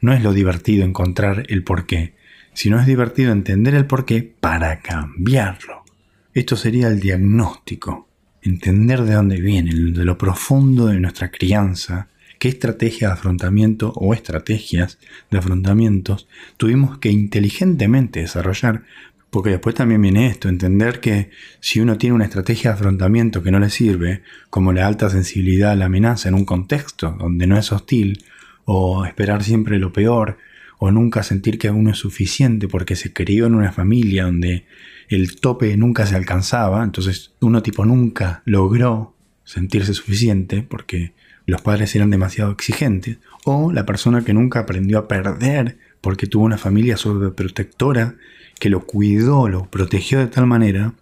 no 0.00 0.12
es 0.12 0.22
lo 0.22 0.32
divertido 0.32 0.84
encontrar 0.84 1.44
el 1.48 1.64
porqué, 1.64 2.14
sino 2.52 2.80
es 2.80 2.86
divertido 2.86 3.32
entender 3.32 3.74
el 3.74 3.86
porqué 3.86 4.22
para 4.22 4.80
cambiarlo. 4.80 5.84
Esto 6.32 6.56
sería 6.56 6.88
el 6.88 7.00
diagnóstico, 7.00 8.08
entender 8.42 9.02
de 9.02 9.14
dónde 9.14 9.40
viene, 9.40 9.74
de 9.74 10.04
lo 10.04 10.16
profundo 10.16 10.86
de 10.86 11.00
nuestra 11.00 11.30
crianza, 11.30 12.08
qué 12.38 12.48
estrategia 12.48 13.08
de 13.08 13.14
afrontamiento 13.14 13.92
o 13.96 14.14
estrategias 14.14 14.98
de 15.30 15.38
afrontamientos 15.38 16.28
tuvimos 16.56 16.98
que 16.98 17.10
inteligentemente 17.10 18.20
desarrollar, 18.20 18.84
porque 19.30 19.50
después 19.50 19.74
también 19.74 20.02
viene 20.02 20.26
esto, 20.28 20.48
entender 20.48 21.00
que 21.00 21.30
si 21.60 21.80
uno 21.80 21.98
tiene 21.98 22.14
una 22.14 22.24
estrategia 22.24 22.70
de 22.70 22.76
afrontamiento 22.76 23.42
que 23.42 23.50
no 23.50 23.58
le 23.58 23.70
sirve, 23.70 24.22
como 24.50 24.72
la 24.72 24.86
alta 24.86 25.10
sensibilidad 25.10 25.72
a 25.72 25.76
la 25.76 25.86
amenaza 25.86 26.28
en 26.28 26.34
un 26.34 26.44
contexto 26.44 27.16
donde 27.18 27.46
no 27.46 27.58
es 27.58 27.72
hostil, 27.72 28.24
o 28.64 29.04
esperar 29.04 29.42
siempre 29.42 29.78
lo 29.78 29.92
peor, 29.92 30.38
o 30.78 30.90
nunca 30.90 31.22
sentir 31.22 31.58
que 31.58 31.70
uno 31.70 31.90
es 31.90 31.98
suficiente 31.98 32.68
porque 32.68 32.96
se 32.96 33.12
crió 33.12 33.46
en 33.46 33.54
una 33.54 33.72
familia 33.72 34.24
donde 34.24 34.66
el 35.08 35.40
tope 35.40 35.76
nunca 35.76 36.06
se 36.06 36.16
alcanzaba, 36.16 36.84
entonces 36.84 37.32
uno 37.40 37.62
tipo 37.62 37.84
nunca 37.84 38.42
logró 38.44 39.14
sentirse 39.44 39.94
suficiente 39.94 40.62
porque 40.62 41.12
los 41.46 41.62
padres 41.62 41.94
eran 41.94 42.10
demasiado 42.10 42.50
exigentes, 42.50 43.18
o 43.44 43.72
la 43.72 43.86
persona 43.86 44.22
que 44.22 44.34
nunca 44.34 44.60
aprendió 44.60 44.98
a 44.98 45.08
perder 45.08 45.78
porque 46.00 46.26
tuvo 46.26 46.44
una 46.44 46.58
familia 46.58 46.96
sobreprotectora 46.96 48.16
que 48.58 48.70
lo 48.70 48.86
cuidó, 48.86 49.48
lo 49.48 49.70
protegió 49.70 50.18
de 50.18 50.26
tal 50.26 50.46
manera 50.46 50.94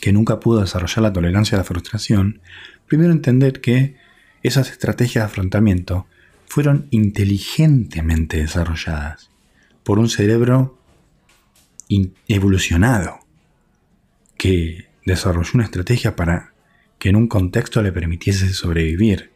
que 0.00 0.12
nunca 0.12 0.40
pudo 0.40 0.60
desarrollar 0.60 1.02
la 1.02 1.12
tolerancia 1.12 1.56
a 1.56 1.60
la 1.60 1.64
frustración, 1.64 2.40
primero 2.86 3.12
entender 3.12 3.60
que 3.60 3.96
esas 4.42 4.70
estrategias 4.70 5.22
de 5.24 5.26
afrontamiento 5.26 6.06
fueron 6.46 6.86
inteligentemente 6.90 8.38
desarrolladas 8.38 9.30
por 9.84 9.98
un 9.98 10.08
cerebro 10.08 10.78
evolucionado 12.28 13.20
que 14.36 14.88
desarrolló 15.04 15.50
una 15.54 15.64
estrategia 15.64 16.16
para 16.16 16.52
que 16.98 17.08
en 17.10 17.16
un 17.16 17.28
contexto 17.28 17.82
le 17.82 17.92
permitiese 17.92 18.52
sobrevivir. 18.52 19.30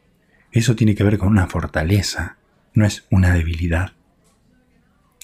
Eso 0.53 0.77
tiene 0.77 0.95
que 0.95 1.03
ver 1.03 1.17
con 1.17 1.29
una 1.29 1.47
fortaleza, 1.47 2.37
no 2.75 2.85
es 2.85 3.07
una 3.11 3.33
debilidad. 3.33 3.93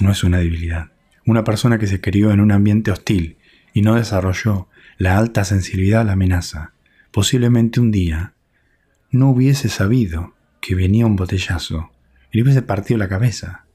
No 0.01 0.11
es 0.11 0.25
una 0.25 0.39
debilidad. 0.39 0.93
Una 1.27 1.45
persona 1.45 1.79
que 1.79 1.87
se 1.87 2.01
crió 2.01 2.31
en 2.31 2.41
un 2.41 2.51
ambiente 2.51 2.91
hostil 2.91 3.37
y 3.75 3.83
no 3.83 3.95
desarrolló 3.95 4.69
la 4.97 5.19
alta 5.19 5.45
sensibilidad 5.45 6.01
a 6.01 6.05
la 6.05 6.13
amenaza, 6.13 6.73
posiblemente 7.13 7.79
un 7.79 7.91
día 7.91 8.33
no 9.11 9.31
hubiese 9.31 9.69
sabido 9.69 10.35
que 10.61 10.75
venía 10.75 11.07
un 11.07 11.17
botellazo 11.17 11.91
y 12.33 12.39
le 12.39 12.43
hubiese 12.45 12.63
partido 12.63 12.99
la 12.99 13.09
cabeza. 13.09 13.67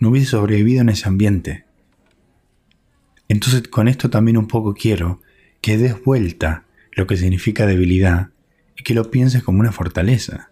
No 0.00 0.10
hubiese 0.10 0.30
sobrevivido 0.30 0.80
en 0.80 0.88
ese 0.88 1.08
ambiente. 1.08 1.64
Entonces 3.28 3.68
con 3.68 3.86
esto 3.86 4.10
también 4.10 4.36
un 4.36 4.48
poco 4.48 4.74
quiero 4.74 5.22
que 5.60 5.78
des 5.78 6.02
vuelta 6.02 6.64
lo 6.92 7.06
que 7.06 7.16
significa 7.16 7.66
debilidad 7.66 8.30
y 8.78 8.84
que 8.84 8.94
lo 8.94 9.10
pienses 9.10 9.42
como 9.42 9.60
una 9.60 9.72
fortaleza. 9.72 10.50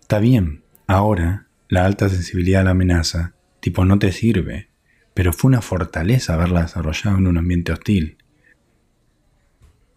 Está 0.00 0.20
bien, 0.20 0.62
ahora 0.86 1.48
la 1.68 1.84
alta 1.84 2.08
sensibilidad 2.08 2.62
a 2.62 2.64
la 2.64 2.70
amenaza, 2.70 3.34
tipo 3.60 3.84
no 3.84 3.98
te 3.98 4.12
sirve, 4.12 4.68
pero 5.14 5.32
fue 5.32 5.48
una 5.48 5.60
fortaleza 5.60 6.34
haberla 6.34 6.62
desarrollado 6.62 7.18
en 7.18 7.26
un 7.26 7.38
ambiente 7.38 7.72
hostil. 7.72 8.16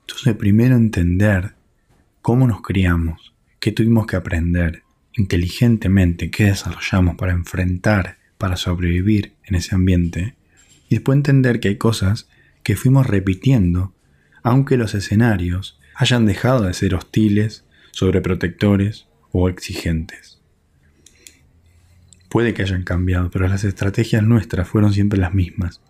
Entonces 0.01 0.35
primero 0.35 0.75
entender 0.75 1.55
cómo 2.21 2.47
nos 2.47 2.61
criamos, 2.61 3.33
qué 3.59 3.71
tuvimos 3.71 4.07
que 4.07 4.15
aprender 4.15 4.83
inteligentemente, 5.13 6.31
qué 6.31 6.45
desarrollamos 6.45 7.15
para 7.15 7.33
enfrentar, 7.33 8.17
para 8.37 8.57
sobrevivir 8.57 9.33
en 9.45 9.55
ese 9.55 9.75
ambiente, 9.75 10.35
y 10.89 10.95
después 10.95 11.17
entender 11.17 11.59
que 11.59 11.69
hay 11.69 11.77
cosas 11.77 12.27
que 12.63 12.75
fuimos 12.75 13.07
repitiendo, 13.07 13.93
aunque 14.41 14.77
los 14.77 14.95
escenarios 14.95 15.79
hayan 15.95 16.25
dejado 16.25 16.63
de 16.63 16.73
ser 16.73 16.95
hostiles, 16.95 17.65
sobreprotectores 17.91 19.07
o 19.31 19.49
exigentes. 19.49 20.39
Puede 22.29 22.53
que 22.53 22.63
hayan 22.63 22.83
cambiado, 22.83 23.29
pero 23.29 23.47
las 23.47 23.63
estrategias 23.63 24.23
nuestras 24.23 24.67
fueron 24.67 24.93
siempre 24.93 25.19
las 25.19 25.33
mismas. 25.33 25.81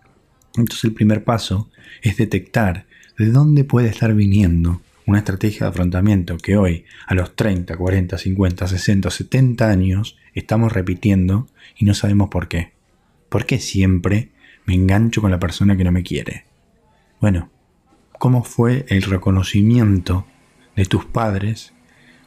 Entonces 0.56 0.84
el 0.84 0.92
primer 0.92 1.24
paso 1.24 1.70
es 2.02 2.16
detectar 2.16 2.86
de 3.18 3.30
dónde 3.30 3.64
puede 3.64 3.88
estar 3.88 4.14
viniendo 4.14 4.82
una 5.06 5.18
estrategia 5.18 5.66
de 5.66 5.70
afrontamiento 5.70 6.38
que 6.38 6.56
hoy, 6.56 6.84
a 7.06 7.14
los 7.14 7.36
30, 7.36 7.76
40, 7.76 8.18
50, 8.18 8.68
60, 8.68 9.10
70 9.10 9.70
años, 9.70 10.16
estamos 10.34 10.72
repitiendo 10.72 11.48
y 11.76 11.84
no 11.84 11.94
sabemos 11.94 12.28
por 12.28 12.48
qué. 12.48 12.72
¿Por 13.28 13.46
qué 13.46 13.58
siempre 13.58 14.30
me 14.66 14.74
engancho 14.74 15.20
con 15.20 15.30
la 15.30 15.40
persona 15.40 15.76
que 15.76 15.84
no 15.84 15.92
me 15.92 16.02
quiere? 16.02 16.44
Bueno, 17.20 17.50
¿cómo 18.24 18.42
fue 18.42 18.86
el 18.88 19.02
reconocimiento 19.02 20.24
de 20.76 20.86
tus 20.86 21.04
padres 21.04 21.74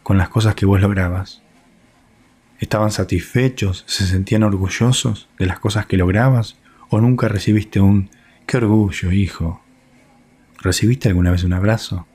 con 0.04 0.20
las 0.20 0.30
cosas 0.30 0.54
que 0.54 0.68
vos 0.68 0.80
lograbas? 0.80 1.42
¿Estaban 2.60 2.92
satisfechos? 2.92 3.84
¿Se 3.88 4.06
sentían 4.06 4.44
orgullosos 4.44 5.28
de 5.40 5.48
las 5.48 5.60
cosas 5.60 5.88
que 5.88 5.98
lograbas? 5.98 6.56
¿O 6.90 7.02
nunca 7.02 7.30
recibiste 7.30 7.80
un 7.80 8.12
qué 8.46 8.58
orgullo, 8.58 9.12
hijo? 9.12 9.64
¿Recibiste 10.60 11.10
alguna 11.10 11.32
vez 11.32 11.44
un 11.44 11.54
abrazo? 11.54 12.06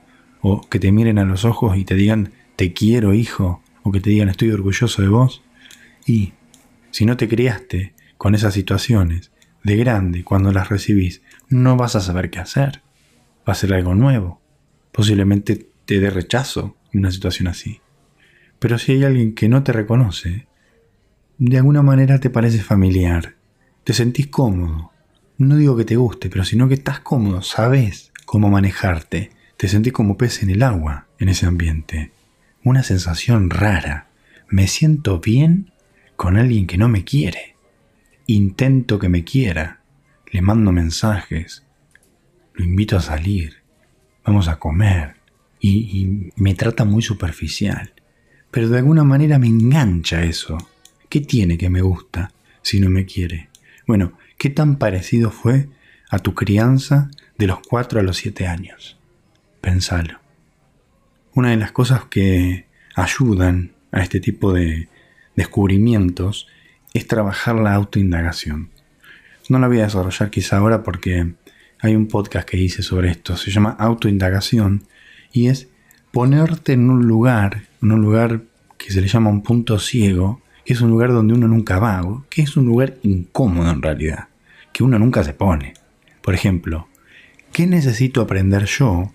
¿O 0.42 0.60
que 0.60 0.78
te 0.78 0.92
miren 0.92 1.18
a 1.18 1.24
los 1.24 1.44
ojos 1.44 1.76
y 1.76 1.84
te 1.84 1.96
digan 1.96 2.30
te 2.54 2.72
quiero, 2.74 3.14
hijo? 3.14 3.64
¿O 3.82 3.90
que 3.90 4.00
te 4.00 4.10
digan 4.10 4.28
estoy 4.28 4.52
orgulloso 4.52 5.02
de 5.02 5.08
vos? 5.08 5.42
Y 6.06 6.34
si 6.92 7.04
no 7.04 7.16
te 7.16 7.26
criaste 7.26 7.94
con 8.16 8.36
esas 8.36 8.54
situaciones, 8.54 9.32
de 9.64 9.74
grande, 9.74 10.22
cuando 10.22 10.52
las 10.52 10.68
recibís, 10.68 11.20
no 11.48 11.76
vas 11.76 11.96
a 11.96 12.00
saber 12.00 12.30
qué 12.30 12.38
hacer. 12.38 12.80
Va 13.48 13.52
a 13.52 13.56
ser 13.56 13.74
algo 13.74 13.94
nuevo. 13.94 14.40
Posiblemente 14.92 15.68
te 15.84 16.00
dé 16.00 16.10
rechazo 16.10 16.76
en 16.92 17.00
una 17.00 17.10
situación 17.10 17.48
así. 17.48 17.80
Pero 18.58 18.78
si 18.78 18.92
hay 18.92 19.04
alguien 19.04 19.34
que 19.34 19.48
no 19.48 19.62
te 19.62 19.72
reconoce, 19.72 20.46
de 21.38 21.56
alguna 21.56 21.82
manera 21.82 22.20
te 22.20 22.30
parece 22.30 22.62
familiar, 22.62 23.34
te 23.84 23.92
sentís 23.92 24.28
cómodo. 24.28 24.92
No 25.38 25.56
digo 25.56 25.76
que 25.76 25.84
te 25.84 25.96
guste, 25.96 26.30
pero 26.30 26.44
sino 26.44 26.68
que 26.68 26.74
estás 26.74 27.00
cómodo, 27.00 27.42
sabes 27.42 28.12
cómo 28.26 28.48
manejarte, 28.48 29.30
te 29.56 29.68
sentís 29.68 29.92
como 29.92 30.16
pez 30.16 30.42
en 30.42 30.50
el 30.50 30.62
agua 30.62 31.08
en 31.18 31.28
ese 31.28 31.46
ambiente. 31.46 32.12
Una 32.64 32.82
sensación 32.82 33.50
rara. 33.50 34.08
Me 34.48 34.68
siento 34.68 35.18
bien 35.18 35.72
con 36.16 36.36
alguien 36.36 36.66
que 36.66 36.78
no 36.78 36.88
me 36.88 37.04
quiere. 37.04 37.56
Intento 38.26 38.98
que 38.98 39.08
me 39.08 39.24
quiera. 39.24 39.80
Le 40.30 40.42
mando 40.42 40.70
mensajes. 40.70 41.64
Lo 42.54 42.64
invito 42.64 42.96
a 42.96 43.00
salir. 43.00 43.62
Vamos 44.24 44.48
a 44.48 44.58
comer. 44.58 45.16
Y, 45.60 46.30
me 46.36 46.54
trata 46.54 46.84
muy 46.84 47.02
superficial 47.02 47.92
pero 48.52 48.68
de 48.68 48.78
alguna 48.78 49.02
manera 49.02 49.38
me 49.38 49.48
engancha 49.48 50.22
eso. 50.22 50.58
¿Qué 51.08 51.20
tiene 51.20 51.58
que 51.58 51.70
me 51.70 51.80
gusta 51.80 52.32
si 52.60 52.78
no 52.78 52.90
me 52.90 53.06
quiere? 53.06 53.48
Bueno, 53.86 54.12
¿qué 54.38 54.50
tan 54.50 54.76
parecido 54.76 55.30
fue 55.30 55.68
a 56.10 56.18
tu 56.18 56.34
crianza 56.34 57.10
de 57.38 57.46
los 57.46 57.60
4 57.66 57.98
a 57.98 58.02
los 58.02 58.18
7 58.18 58.46
años? 58.46 58.98
Pensalo. 59.62 60.20
Una 61.34 61.50
de 61.50 61.56
las 61.56 61.72
cosas 61.72 62.04
que 62.04 62.66
ayudan 62.94 63.72
a 63.90 64.02
este 64.02 64.20
tipo 64.20 64.52
de 64.52 64.88
descubrimientos 65.34 66.46
es 66.92 67.06
trabajar 67.06 67.54
la 67.54 67.72
autoindagación. 67.72 68.70
No 69.48 69.58
la 69.58 69.68
voy 69.68 69.80
a 69.80 69.84
desarrollar 69.84 70.28
quizá 70.28 70.58
ahora 70.58 70.82
porque 70.82 71.32
hay 71.82 71.96
un 71.96 72.06
podcast 72.06 72.48
que 72.48 72.56
hice 72.56 72.80
sobre 72.80 73.10
esto, 73.10 73.36
se 73.36 73.50
llama 73.50 73.76
autoindagación 73.76 74.84
y 75.32 75.48
es 75.48 75.68
ponerte 76.12 76.74
en 76.74 76.88
un 76.88 77.08
lugar, 77.08 77.64
en 77.82 77.90
un 77.90 78.00
lugar 78.00 78.42
que 78.78 78.92
se 78.92 79.00
le 79.00 79.08
llama 79.08 79.30
un 79.30 79.42
punto 79.42 79.80
ciego, 79.80 80.40
que 80.64 80.74
es 80.74 80.80
un 80.80 80.90
lugar 80.90 81.12
donde 81.12 81.34
uno 81.34 81.48
nunca 81.48 81.80
va, 81.80 82.00
que 82.30 82.42
es 82.42 82.56
un 82.56 82.66
lugar 82.66 82.98
incómodo 83.02 83.68
en 83.68 83.82
realidad, 83.82 84.28
que 84.72 84.84
uno 84.84 84.96
nunca 85.00 85.24
se 85.24 85.34
pone. 85.34 85.74
Por 86.22 86.34
ejemplo, 86.34 86.86
¿qué 87.52 87.66
necesito 87.66 88.20
aprender 88.20 88.66
yo 88.66 89.12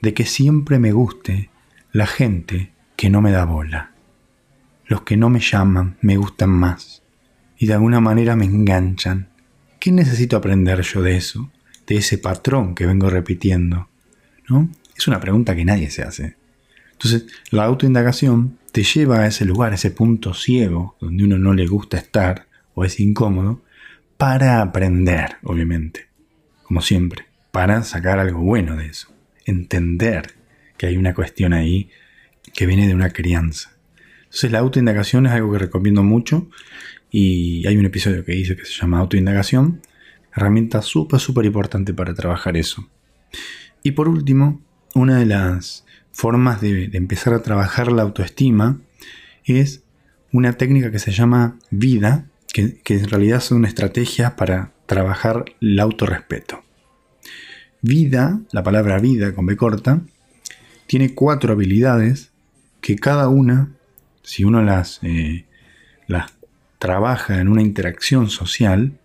de 0.00 0.14
que 0.14 0.24
siempre 0.24 0.78
me 0.78 0.92
guste 0.92 1.50
la 1.92 2.06
gente 2.06 2.72
que 2.96 3.10
no 3.10 3.20
me 3.20 3.32
da 3.32 3.44
bola? 3.44 3.92
Los 4.86 5.02
que 5.02 5.18
no 5.18 5.28
me 5.28 5.40
llaman 5.40 5.98
me 6.00 6.16
gustan 6.16 6.50
más 6.50 7.02
y 7.58 7.66
de 7.66 7.74
alguna 7.74 8.00
manera 8.00 8.34
me 8.34 8.46
enganchan. 8.46 9.28
¿Qué 9.78 9.92
necesito 9.92 10.38
aprender 10.38 10.80
yo 10.80 11.02
de 11.02 11.14
eso? 11.18 11.50
De 11.88 11.96
ese 11.96 12.18
patrón 12.18 12.74
que 12.74 12.86
vengo 12.86 13.10
repitiendo. 13.10 13.88
¿No? 14.48 14.70
Es 14.96 15.08
una 15.08 15.20
pregunta 15.20 15.56
que 15.56 15.64
nadie 15.64 15.90
se 15.90 16.02
hace. 16.02 16.36
Entonces, 16.92 17.26
la 17.50 17.64
autoindagación 17.64 18.58
te 18.72 18.82
lleva 18.82 19.20
a 19.20 19.26
ese 19.26 19.44
lugar, 19.44 19.72
a 19.72 19.76
ese 19.76 19.90
punto 19.90 20.34
ciego, 20.34 20.96
donde 21.00 21.24
uno 21.24 21.38
no 21.38 21.52
le 21.54 21.66
gusta 21.66 21.96
estar 21.96 22.46
o 22.74 22.84
es 22.84 23.00
incómodo, 23.00 23.62
para 24.16 24.60
aprender, 24.60 25.36
obviamente, 25.44 26.06
como 26.64 26.82
siempre, 26.82 27.26
para 27.52 27.82
sacar 27.84 28.18
algo 28.18 28.40
bueno 28.40 28.76
de 28.76 28.86
eso, 28.86 29.12
entender 29.46 30.34
que 30.76 30.86
hay 30.86 30.96
una 30.96 31.14
cuestión 31.14 31.52
ahí 31.52 31.88
que 32.52 32.66
viene 32.66 32.88
de 32.88 32.94
una 32.94 33.10
crianza. 33.10 33.72
Entonces 34.24 34.52
la 34.52 34.58
autoindagación 34.58 35.26
es 35.26 35.32
algo 35.32 35.52
que 35.52 35.58
recomiendo 35.58 36.02
mucho 36.02 36.48
y 37.10 37.66
hay 37.66 37.76
un 37.76 37.86
episodio 37.86 38.24
que 38.24 38.32
dice 38.32 38.56
que 38.56 38.64
se 38.64 38.72
llama 38.72 38.98
autoindagación, 38.98 39.80
herramienta 40.38 40.82
súper, 40.82 41.20
súper 41.20 41.44
importante 41.44 41.92
para 41.92 42.14
trabajar 42.14 42.56
eso. 42.56 42.88
Y 43.82 43.92
por 43.92 44.08
último, 44.08 44.60
una 44.94 45.18
de 45.18 45.26
las 45.26 45.84
formas 46.12 46.60
de, 46.60 46.90
empezar 46.94 47.34
a 47.34 47.42
trabajar 47.42 47.92
la 47.92 48.02
autoestima 48.02 48.80
es 49.44 49.82
una 50.32 50.54
técnica 50.54 50.90
que 50.90 50.98
se 50.98 51.12
llama 51.12 51.58
vida, 51.70 52.26
que, 52.52 52.80
en 52.88 53.08
realidad 53.08 53.40
son 53.40 53.64
estrategias 53.64 54.32
para 54.32 54.72
trabajar 54.86 55.44
el 55.60 55.78
autorrespeto. 55.78 56.64
Vida, 57.82 58.40
la 58.50 58.62
palabra 58.62 58.98
vida 58.98 59.32
con 59.34 59.46
B 59.46 59.56
corta, 59.56 60.00
tiene 60.86 61.14
cuatro 61.14 61.52
habilidades 61.52 62.32
que 62.80 62.96
cada 62.96 63.28
una, 63.28 63.76
si 64.22 64.44
uno 64.44 64.62
las, 64.62 64.98
eh, 65.02 65.44
las 66.06 66.32
trabaja 66.78 67.40
en 67.40 67.48
una 67.48 67.62
interacción 67.62 68.28
social, 68.28 68.98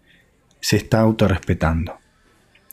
se 0.64 0.78
está 0.78 1.02
autorrespetando. 1.02 2.00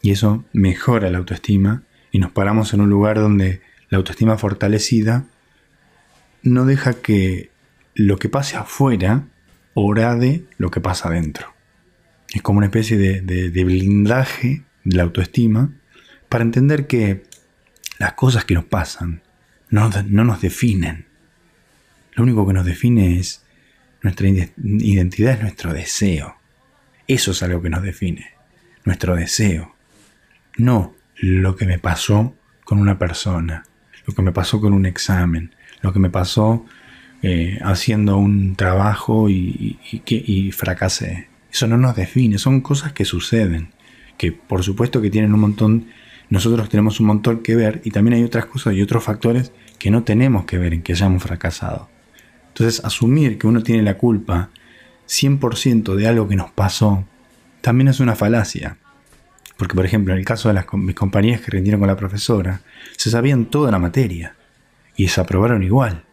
Y 0.00 0.12
eso 0.12 0.44
mejora 0.53 1.11
la 1.11 1.18
autoestima 1.18 1.83
y 2.12 2.20
nos 2.20 2.31
paramos 2.31 2.72
en 2.72 2.83
un 2.83 2.88
lugar 2.88 3.18
donde 3.18 3.62
la 3.88 3.98
autoestima 3.98 4.38
fortalecida 4.38 5.24
no 6.44 6.66
deja 6.66 6.94
que 7.03 7.50
lo 7.96 8.16
que 8.16 8.29
pase 8.29 8.57
afuera 8.57 9.24
orade 9.74 10.44
lo 10.57 10.70
que 10.70 10.81
pasa 10.81 11.09
adentro. 11.09 11.53
Es 12.33 12.42
como 12.42 12.59
una 12.59 12.68
especie 12.68 12.96
de, 12.96 13.64
blindaje 13.64 14.62
de 14.85 14.96
la 14.96 15.03
autoestima 15.03 15.72
para 16.29 16.44
entender 16.44 16.87
que 16.87 17.24
las 17.98 18.12
cosas 18.12 18.44
que 18.44 18.55
nos 18.55 18.66
pasan 18.66 19.20
no, 19.68 19.90
no 20.07 20.24
nos 20.24 20.40
definen. 20.40 21.07
Lo 22.12 22.22
único 22.22 22.46
que 22.46 22.53
nos 22.53 22.64
define 22.64 23.18
es 23.18 23.44
nuestra 24.00 24.29
identidad, 24.29 25.35
es 25.35 25.40
nuestro 25.42 25.72
deseo. 25.72 26.39
Eso 27.11 27.33
es 27.33 27.42
algo 27.42 27.61
que 27.61 27.70
nos 27.70 27.83
define, 27.83 28.25
nuestro 28.85 29.16
deseo. 29.16 29.75
No 30.57 30.94
lo 31.16 31.57
que 31.57 31.66
me 31.66 31.81
pasó 31.81 32.37
con 32.62 32.79
una 32.79 33.01
persona, 33.01 33.64
lo 34.07 34.14
que 34.14 34.23
me 34.23 34.31
pasó 34.31 34.61
con 34.61 34.73
un 34.73 34.87
examen, 34.87 35.53
lo 35.83 35.92
que 35.92 35.99
me 35.99 36.09
pasó 36.09 36.64
eh, 37.23 37.59
haciendo 37.64 38.16
un 38.16 38.55
trabajo 38.55 39.29
y, 39.29 39.77
y, 39.90 40.53
fracasé. 40.53 41.27
Eso 41.53 41.66
no 41.66 41.77
nos 41.77 41.96
define, 41.96 42.38
son 42.38 42.61
cosas 42.61 42.92
que 42.92 43.05
suceden, 43.05 43.70
que 44.16 44.31
por 44.31 44.62
supuesto 44.62 45.03
que 45.03 45.11
tienen 45.11 45.35
un 45.35 45.40
montón, 45.40 45.87
nosotros 46.29 46.68
tenemos 46.68 47.01
un 47.01 47.07
montón 47.07 47.42
que 47.42 47.57
ver 47.57 47.81
y 47.83 47.90
también 47.90 48.18
hay 48.18 48.23
otras 48.23 48.46
cosas 48.46 48.75
y 48.75 48.83
otros 48.83 49.03
factores 49.03 49.51
que 49.81 49.90
no 49.90 50.05
tenemos 50.05 50.44
que 50.44 50.59
ver 50.59 50.75
en 50.75 50.83
que 50.83 50.92
hayamos 50.92 51.25
fracasado. 51.25 51.90
Entonces 52.46 52.85
asumir 52.85 53.37
que 53.37 53.49
uno 53.49 53.64
tiene 53.64 53.83
la 53.83 53.99
culpa 53.99 54.51
100% 55.11 55.96
de 55.96 56.07
algo 56.07 56.29
que 56.29 56.37
nos 56.37 56.53
pasó 56.53 57.05
también 57.61 57.88
es 57.88 58.01
una 58.01 58.14
falacia. 58.14 58.79
Porque, 59.57 59.75
por 59.75 59.85
ejemplo, 59.85 60.14
en 60.14 60.20
el 60.20 60.25
caso 60.25 60.49
de 60.49 60.55
las, 60.55 60.66
mis 60.73 60.94
compañías 60.94 61.40
que 61.40 61.51
rindieron 61.51 61.81
con 61.81 61.88
la 61.88 61.96
profesora, 61.96 62.62
se 62.96 63.11
sabían 63.11 63.46
toda 63.46 63.70
la 63.70 63.79
materia 63.79 64.37
y 64.96 65.05
desaprobaron 65.05 65.62
igual. 65.62 66.05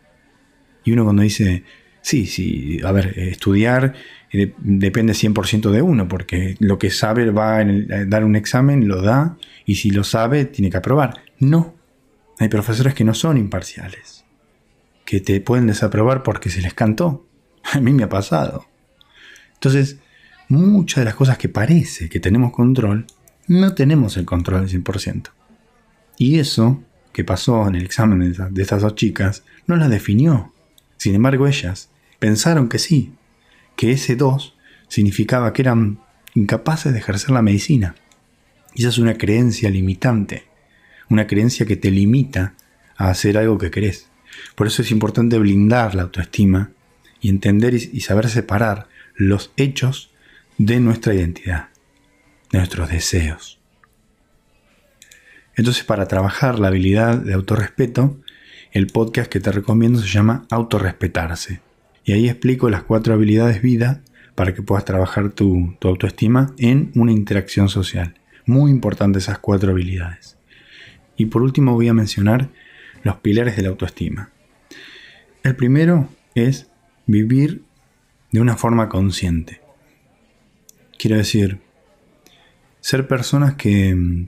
Y 0.83 0.91
uno 0.91 1.03
cuando 1.03 1.21
dice, 1.21 1.63
sí, 2.01 2.25
sí, 2.25 2.79
a 2.83 2.91
ver, 2.91 3.17
estudiar 3.17 3.93
eh, 4.31 4.53
depende 4.57 5.13
100% 5.13 5.69
de 5.71 5.81
uno, 5.81 6.07
porque 6.07 6.55
lo 6.59 6.77
que 6.79 6.89
sabe 6.89 7.29
va 7.31 7.59
a 7.59 7.65
dar 8.05 8.25
un 8.25 8.35
examen, 8.35 8.87
lo 8.87 9.01
da, 9.01 9.37
y 9.65 9.75
si 9.75 9.91
lo 9.91 10.03
sabe, 10.03 10.45
tiene 10.45 10.69
que 10.69 10.77
aprobar. 10.77 11.21
No, 11.39 11.75
hay 12.39 12.49
profesores 12.49 12.93
que 12.93 13.03
no 13.03 13.13
son 13.13 13.37
imparciales, 13.37 14.25
que 15.05 15.21
te 15.21 15.39
pueden 15.39 15.67
desaprobar 15.67 16.23
porque 16.23 16.49
se 16.49 16.61
les 16.61 16.73
cantó. 16.73 17.27
A 17.63 17.79
mí 17.79 17.93
me 17.93 18.03
ha 18.03 18.09
pasado. 18.09 18.66
Entonces, 19.57 19.97
muchas 20.49 21.01
de 21.01 21.05
las 21.05 21.15
cosas 21.15 21.37
que 21.37 21.49
parece 21.49 22.09
que 22.09 22.19
tenemos 22.19 22.51
control, 22.51 23.05
no 23.47 23.73
tenemos 23.73 24.17
el 24.17 24.25
control 24.25 24.61
al 24.61 24.69
100%. 24.69 25.29
Y 26.17 26.39
eso 26.39 26.83
que 27.11 27.23
pasó 27.23 27.67
en 27.67 27.75
el 27.75 27.83
examen 27.83 28.31
de, 28.31 28.61
estas 28.61 28.81
dos 28.81 28.95
chicas 28.95 29.43
no 29.65 29.75
las 29.75 29.89
definió. 29.89 30.53
Sin 30.97 31.15
embargo, 31.15 31.47
ellas 31.47 31.89
pensaron 32.19 32.69
que 32.69 32.79
sí, 32.79 33.13
que 33.75 33.91
ese 33.91 34.15
2 34.15 34.55
significaba 34.87 35.53
que 35.53 35.63
eran 35.63 35.99
incapaces 36.35 36.93
de 36.93 36.99
ejercer 36.99 37.31
la 37.31 37.41
medicina. 37.41 37.95
Esa 38.75 38.89
es 38.89 38.97
una 38.99 39.17
creencia 39.17 39.69
limitante, 39.69 40.45
una 41.09 41.25
creencia 41.25 41.65
que 41.65 41.77
te 41.77 41.89
limita 41.89 42.53
a 42.95 43.09
hacer 43.09 43.37
algo 43.37 43.57
que 43.57 43.71
querés. 43.71 44.09
Por 44.55 44.67
eso 44.67 44.81
es 44.83 44.91
importante 44.91 45.39
blindar 45.39 45.95
la 45.95 46.03
autoestima 46.03 46.71
y 47.19 47.29
entender 47.29 47.73
y 47.73 48.01
saber 48.01 48.29
separar 48.29 48.87
los 49.17 49.51
hechos 49.57 50.11
de 50.57 50.79
nuestra 50.79 51.13
identidad, 51.13 51.69
de 52.51 52.59
nuestros 52.59 52.89
deseos. 52.89 53.59
Entonces, 55.55 55.83
para 55.83 56.07
trabajar 56.07 56.59
la 56.59 56.67
habilidad 56.67 57.17
de 57.17 57.33
autorrespeto, 57.33 58.17
el 58.71 58.87
podcast 58.87 59.29
que 59.31 59.39
te 59.39 59.51
recomiendo 59.51 59.99
se 59.99 60.07
llama 60.07 60.45
Autorrespetarse. 60.51 61.61
Y 62.05 62.13
ahí 62.13 62.29
explico 62.29 62.69
las 62.69 62.83
cuatro 62.83 63.15
habilidades 63.15 63.61
vida 63.61 64.03
para 64.35 64.53
que 64.53 64.61
puedas 64.61 64.85
trabajar 64.85 65.31
tu, 65.31 65.75
autoestima 65.81 66.53
en 66.59 66.91
una 66.93 67.11
interacción 67.11 67.69
social. 67.69 68.13
Muy 68.45 68.69
importante 68.69 69.17
esas 69.17 69.39
cuatro 69.39 69.71
habilidades. 69.71 70.37
Y 71.17 71.25
por 71.25 71.41
último 71.41 71.73
voy 71.73 71.87
a 71.87 71.93
mencionar 71.93 72.49
los 73.01 73.17
pilares 73.17 73.55
de 73.55 73.63
la 73.63 73.69
autoestima. 73.69 74.29
El 75.41 75.55
primero 75.55 76.07
es 76.35 76.69
vivir 77.07 77.63
de 78.31 78.41
una 78.41 78.57
forma 78.57 78.89
consciente. 78.89 79.61
Quiero 80.97 81.17
decir, 81.17 81.61
ser 82.81 83.07
personas 83.07 83.55
que, 83.55 84.27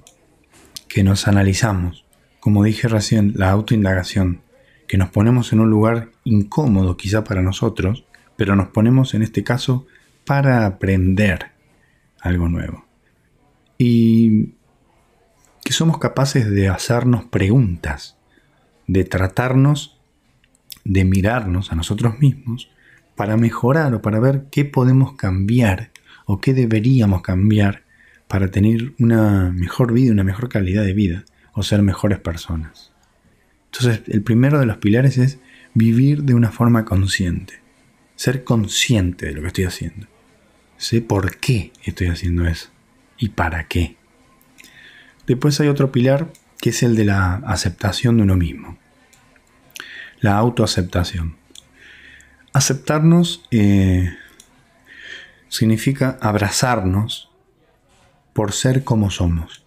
que 0.87 1.03
nos 1.03 1.27
analizamos, 1.27 2.05
como 2.39 2.63
dije 2.63 2.87
recién, 2.87 3.33
la 3.35 3.49
autoindagación, 3.49 4.41
que 4.87 4.97
nos 4.97 5.09
ponemos 5.09 5.53
en 5.53 5.59
un 5.59 5.69
lugar 5.69 6.09
incómodo 6.23 6.97
quizá 6.97 7.23
para 7.23 7.41
nosotros, 7.41 8.05
pero 8.35 8.55
nos 8.55 8.69
ponemos 8.69 9.13
en 9.13 9.21
este 9.21 9.43
caso 9.43 9.85
para 10.25 10.65
aprender 10.65 11.51
algo 12.21 12.49
nuevo. 12.49 12.85
Y 13.77 14.53
que 15.63 15.73
somos 15.73 15.99
capaces 15.99 16.49
de 16.49 16.69
hacernos 16.69 17.25
preguntas, 17.25 18.17
de 18.87 19.03
tratarnos, 19.03 19.99
de 20.83 21.05
mirarnos 21.05 21.71
a 21.71 21.75
nosotros 21.75 22.17
mismos 22.19 22.69
para 23.19 23.35
mejorar 23.35 23.93
o 23.93 24.01
para 24.01 24.17
ver 24.21 24.45
qué 24.49 24.63
podemos 24.63 25.17
cambiar 25.17 25.91
o 26.23 26.39
qué 26.39 26.53
deberíamos 26.53 27.21
cambiar 27.21 27.83
para 28.29 28.49
tener 28.49 28.93
una 28.97 29.51
mejor 29.51 29.91
vida, 29.91 30.13
una 30.13 30.23
mejor 30.23 30.47
calidad 30.47 30.85
de 30.85 30.93
vida 30.93 31.25
o 31.51 31.61
ser 31.61 31.81
mejores 31.81 32.19
personas. 32.19 32.93
Entonces, 33.65 34.03
el 34.07 34.21
primero 34.21 34.57
de 34.57 34.65
los 34.65 34.77
pilares 34.77 35.17
es 35.17 35.37
vivir 35.73 36.23
de 36.23 36.33
una 36.33 36.49
forma 36.49 36.85
consciente. 36.85 37.55
Ser 38.15 38.45
consciente 38.45 39.25
de 39.25 39.33
lo 39.33 39.41
que 39.41 39.47
estoy 39.47 39.65
haciendo. 39.65 40.07
Sé 40.77 41.01
por 41.01 41.39
qué 41.39 41.73
estoy 41.83 42.07
haciendo 42.07 42.47
eso 42.47 42.69
y 43.17 43.27
para 43.27 43.67
qué. 43.67 43.97
Después 45.27 45.59
hay 45.59 45.67
otro 45.67 45.91
pilar 45.91 46.31
que 46.61 46.69
es 46.69 46.83
el 46.83 46.95
de 46.95 47.03
la 47.03 47.33
aceptación 47.45 48.15
de 48.15 48.23
uno 48.23 48.37
mismo. 48.37 48.77
La 50.21 50.37
autoaceptación. 50.37 51.38
Aceptarnos 52.51 53.45
eh, 53.51 54.09
significa 55.49 56.17
abrazarnos 56.21 57.29
por 58.33 58.53
ser 58.53 58.83
como 58.83 59.11
somos. 59.11 59.63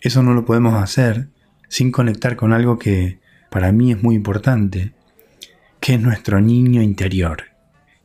Eso 0.00 0.22
no 0.22 0.34
lo 0.34 0.44
podemos 0.44 0.74
hacer 0.74 1.28
sin 1.68 1.92
conectar 1.92 2.36
con 2.36 2.52
algo 2.52 2.78
que 2.78 3.20
para 3.50 3.72
mí 3.72 3.92
es 3.92 4.02
muy 4.02 4.14
importante, 4.14 4.92
que 5.80 5.94
es 5.94 6.00
nuestro 6.00 6.40
niño 6.40 6.82
interior. 6.82 7.44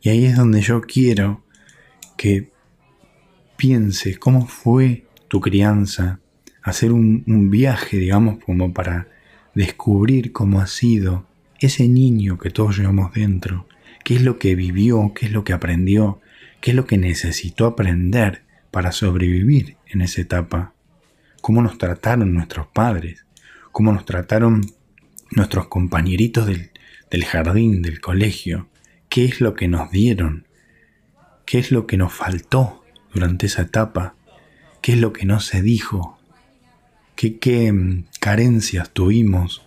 Y 0.01 0.09
ahí 0.09 0.25
es 0.25 0.35
donde 0.35 0.61
yo 0.61 0.81
quiero 0.81 1.43
que 2.17 2.51
pienses 3.57 4.19
cómo 4.19 4.45
fue 4.47 5.07
tu 5.27 5.39
crianza, 5.41 6.19
hacer 6.61 6.91
un, 6.91 7.23
un 7.27 7.49
viaje, 7.49 7.97
digamos, 7.97 8.43
como 8.43 8.73
para 8.73 9.07
descubrir 9.55 10.31
cómo 10.31 10.61
ha 10.61 10.67
sido 10.67 11.25
ese 11.67 11.87
niño 11.87 12.37
que 12.37 12.49
todos 12.49 12.77
llevamos 12.77 13.13
dentro, 13.13 13.67
qué 14.03 14.15
es 14.15 14.21
lo 14.21 14.37
que 14.39 14.55
vivió, 14.55 15.13
qué 15.15 15.27
es 15.27 15.31
lo 15.31 15.43
que 15.43 15.53
aprendió, 15.53 16.21
qué 16.61 16.71
es 16.71 16.75
lo 16.75 16.85
que 16.85 16.97
necesitó 16.97 17.65
aprender 17.65 18.43
para 18.71 18.91
sobrevivir 18.91 19.77
en 19.87 20.01
esa 20.01 20.21
etapa, 20.21 20.73
cómo 21.41 21.61
nos 21.61 21.77
trataron 21.77 22.33
nuestros 22.33 22.67
padres, 22.67 23.25
cómo 23.71 23.91
nos 23.91 24.05
trataron 24.05 24.61
nuestros 25.31 25.67
compañeritos 25.67 26.47
del, 26.47 27.25
jardín, 27.25 27.81
del 27.81 28.01
colegio, 28.01 28.67
qué 29.09 29.25
es 29.25 29.41
lo 29.41 29.53
que 29.53 29.67
nos 29.67 29.91
dieron, 29.91 30.47
qué 31.45 31.59
es 31.59 31.71
lo 31.71 31.85
que 31.85 31.97
nos 31.97 32.13
faltó 32.13 32.83
durante 33.13 33.45
esa 33.45 33.63
etapa, 33.63 34.15
qué 34.81 34.93
es 34.93 34.99
lo 34.99 35.13
que 35.13 35.25
no 35.25 35.39
se 35.39 35.61
dijo, 35.61 36.17
qué, 37.15 37.37
qué 37.37 37.71
mm, 37.71 38.05
carencias 38.19 38.89
tuvimos, 38.91 39.63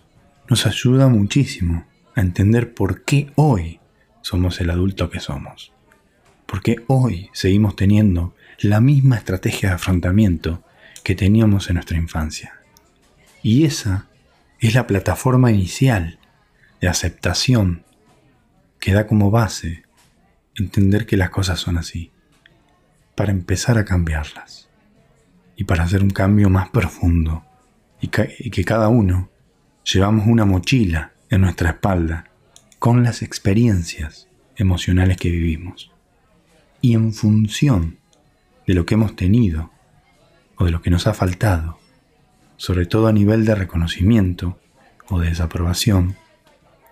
nos 0.48 0.66
ayuda 0.66 1.08
muchísimo 1.08 1.86
a 2.14 2.20
entender 2.20 2.74
por 2.74 3.04
qué 3.04 3.30
hoy 3.36 3.80
somos 4.22 4.60
el 4.60 4.70
adulto 4.70 5.10
que 5.10 5.20
somos. 5.20 5.72
Porque 6.46 6.84
hoy 6.86 7.30
seguimos 7.32 7.76
teniendo 7.76 8.34
la 8.58 8.80
misma 8.80 9.16
estrategia 9.16 9.70
de 9.70 9.74
afrontamiento 9.74 10.62
que 11.02 11.14
teníamos 11.14 11.68
en 11.68 11.74
nuestra 11.74 11.98
infancia. 11.98 12.60
Y 13.42 13.64
esa 13.64 14.06
es 14.60 14.74
la 14.74 14.86
plataforma 14.86 15.50
inicial 15.50 16.18
de 16.80 16.88
aceptación 16.88 17.84
que 18.80 18.92
da 18.92 19.06
como 19.06 19.30
base 19.30 19.84
entender 20.56 21.06
que 21.06 21.16
las 21.16 21.30
cosas 21.30 21.60
son 21.60 21.78
así, 21.78 22.10
para 23.14 23.32
empezar 23.32 23.78
a 23.78 23.84
cambiarlas 23.84 24.68
y 25.56 25.64
para 25.64 25.84
hacer 25.84 26.02
un 26.02 26.10
cambio 26.10 26.50
más 26.50 26.68
profundo 26.68 27.44
y 28.00 28.08
que, 28.08 28.64
cada 28.64 28.88
uno 28.88 29.30
llevamos 29.92 30.26
una 30.26 30.44
mochila 30.44 31.12
en 31.30 31.42
nuestra 31.42 31.70
espalda 31.70 32.28
con 32.78 33.04
las 33.04 33.22
experiencias 33.22 34.28
emocionales 34.56 35.16
que 35.16 35.30
vivimos. 35.30 35.92
Y 36.80 36.94
en 36.94 37.12
función 37.12 37.98
de 38.66 38.74
lo 38.74 38.84
que 38.84 38.94
hemos 38.94 39.14
tenido 39.14 39.70
o 40.56 40.64
de 40.64 40.72
lo 40.72 40.82
que 40.82 40.90
nos 40.90 41.06
ha 41.06 41.14
faltado, 41.14 41.78
sobre 42.56 42.86
todo 42.86 43.06
a 43.06 43.12
nivel 43.12 43.44
de 43.44 43.54
reconocimiento 43.54 44.58
o 45.08 45.20
de 45.20 45.28
desaprobación 45.28 46.16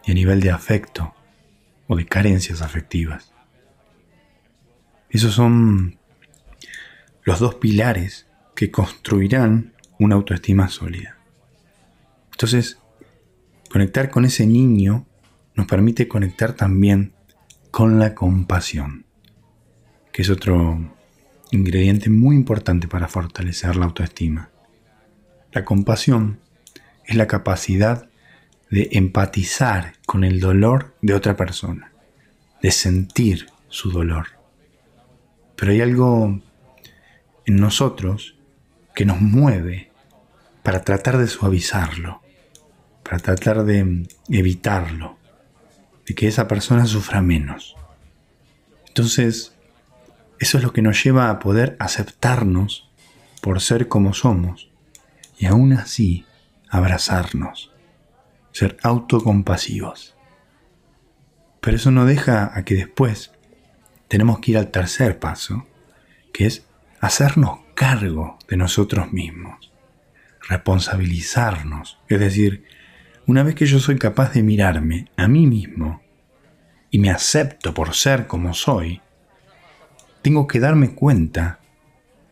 y 0.04 0.12
a 0.12 0.14
nivel 0.14 0.40
de 0.40 0.50
afecto 0.50 1.14
o 1.88 1.96
de 1.96 2.06
carencias 2.06 2.62
afectivas. 2.62 3.32
Esos 5.10 5.34
son 5.34 5.98
los 7.24 7.40
dos 7.40 7.56
pilares 7.56 8.26
que 8.54 8.70
construirán 8.70 9.72
una 9.98 10.14
autoestima 10.14 10.68
sólida. 10.68 11.16
Entonces, 12.32 12.78
conectar 13.74 14.08
con 14.08 14.24
ese 14.24 14.46
niño 14.46 15.04
nos 15.56 15.66
permite 15.66 16.06
conectar 16.06 16.52
también 16.52 17.12
con 17.72 17.98
la 17.98 18.14
compasión, 18.14 19.04
que 20.12 20.22
es 20.22 20.30
otro 20.30 20.94
ingrediente 21.50 22.08
muy 22.08 22.36
importante 22.36 22.86
para 22.86 23.08
fortalecer 23.08 23.74
la 23.74 23.86
autoestima. 23.86 24.50
La 25.50 25.64
compasión 25.64 26.38
es 27.04 27.16
la 27.16 27.26
capacidad 27.26 28.08
de 28.70 28.90
empatizar 28.92 29.94
con 30.06 30.22
el 30.22 30.38
dolor 30.38 30.94
de 31.02 31.14
otra 31.14 31.36
persona, 31.36 31.90
de 32.62 32.70
sentir 32.70 33.48
su 33.66 33.90
dolor. 33.90 34.28
Pero 35.56 35.72
hay 35.72 35.80
algo 35.80 36.40
en 37.44 37.56
nosotros 37.56 38.36
que 38.94 39.04
nos 39.04 39.20
mueve 39.20 39.90
para 40.62 40.84
tratar 40.84 41.18
de 41.18 41.26
suavizarlo, 41.26 42.23
para 43.04 43.18
tratar 43.18 43.64
de 43.64 44.08
evitarlo, 44.28 45.18
de 46.06 46.14
que 46.14 46.26
esa 46.26 46.48
persona 46.48 46.86
sufra 46.86 47.22
menos. 47.22 47.76
Entonces, 48.88 49.54
eso 50.40 50.58
es 50.58 50.64
lo 50.64 50.72
que 50.72 50.82
nos 50.82 51.02
lleva 51.02 51.30
a 51.30 51.38
poder 51.38 51.76
aceptarnos 51.78 52.88
por 53.40 53.60
ser 53.60 53.88
como 53.88 54.14
somos 54.14 54.70
y 55.38 55.46
aún 55.46 55.72
así 55.74 56.26
abrazarnos, 56.68 57.72
ser 58.52 58.76
autocompasivos. 58.82 60.16
Pero 61.60 61.76
eso 61.76 61.90
no 61.90 62.04
deja 62.04 62.56
a 62.56 62.64
que 62.64 62.74
después 62.74 63.32
tenemos 64.08 64.40
que 64.40 64.52
ir 64.52 64.58
al 64.58 64.70
tercer 64.70 65.18
paso, 65.18 65.66
que 66.32 66.46
es 66.46 66.66
hacernos 67.00 67.60
cargo 67.74 68.38
de 68.48 68.56
nosotros 68.56 69.12
mismos, 69.12 69.72
responsabilizarnos. 70.48 71.98
Es 72.08 72.20
decir, 72.20 72.64
una 73.26 73.42
vez 73.42 73.54
que 73.54 73.66
yo 73.66 73.78
soy 73.78 73.98
capaz 73.98 74.32
de 74.32 74.42
mirarme 74.42 75.08
a 75.16 75.28
mí 75.28 75.46
mismo 75.46 76.02
y 76.90 76.98
me 76.98 77.10
acepto 77.10 77.74
por 77.74 77.94
ser 77.94 78.26
como 78.26 78.54
soy, 78.54 79.00
tengo 80.22 80.46
que 80.46 80.60
darme 80.60 80.94
cuenta 80.94 81.60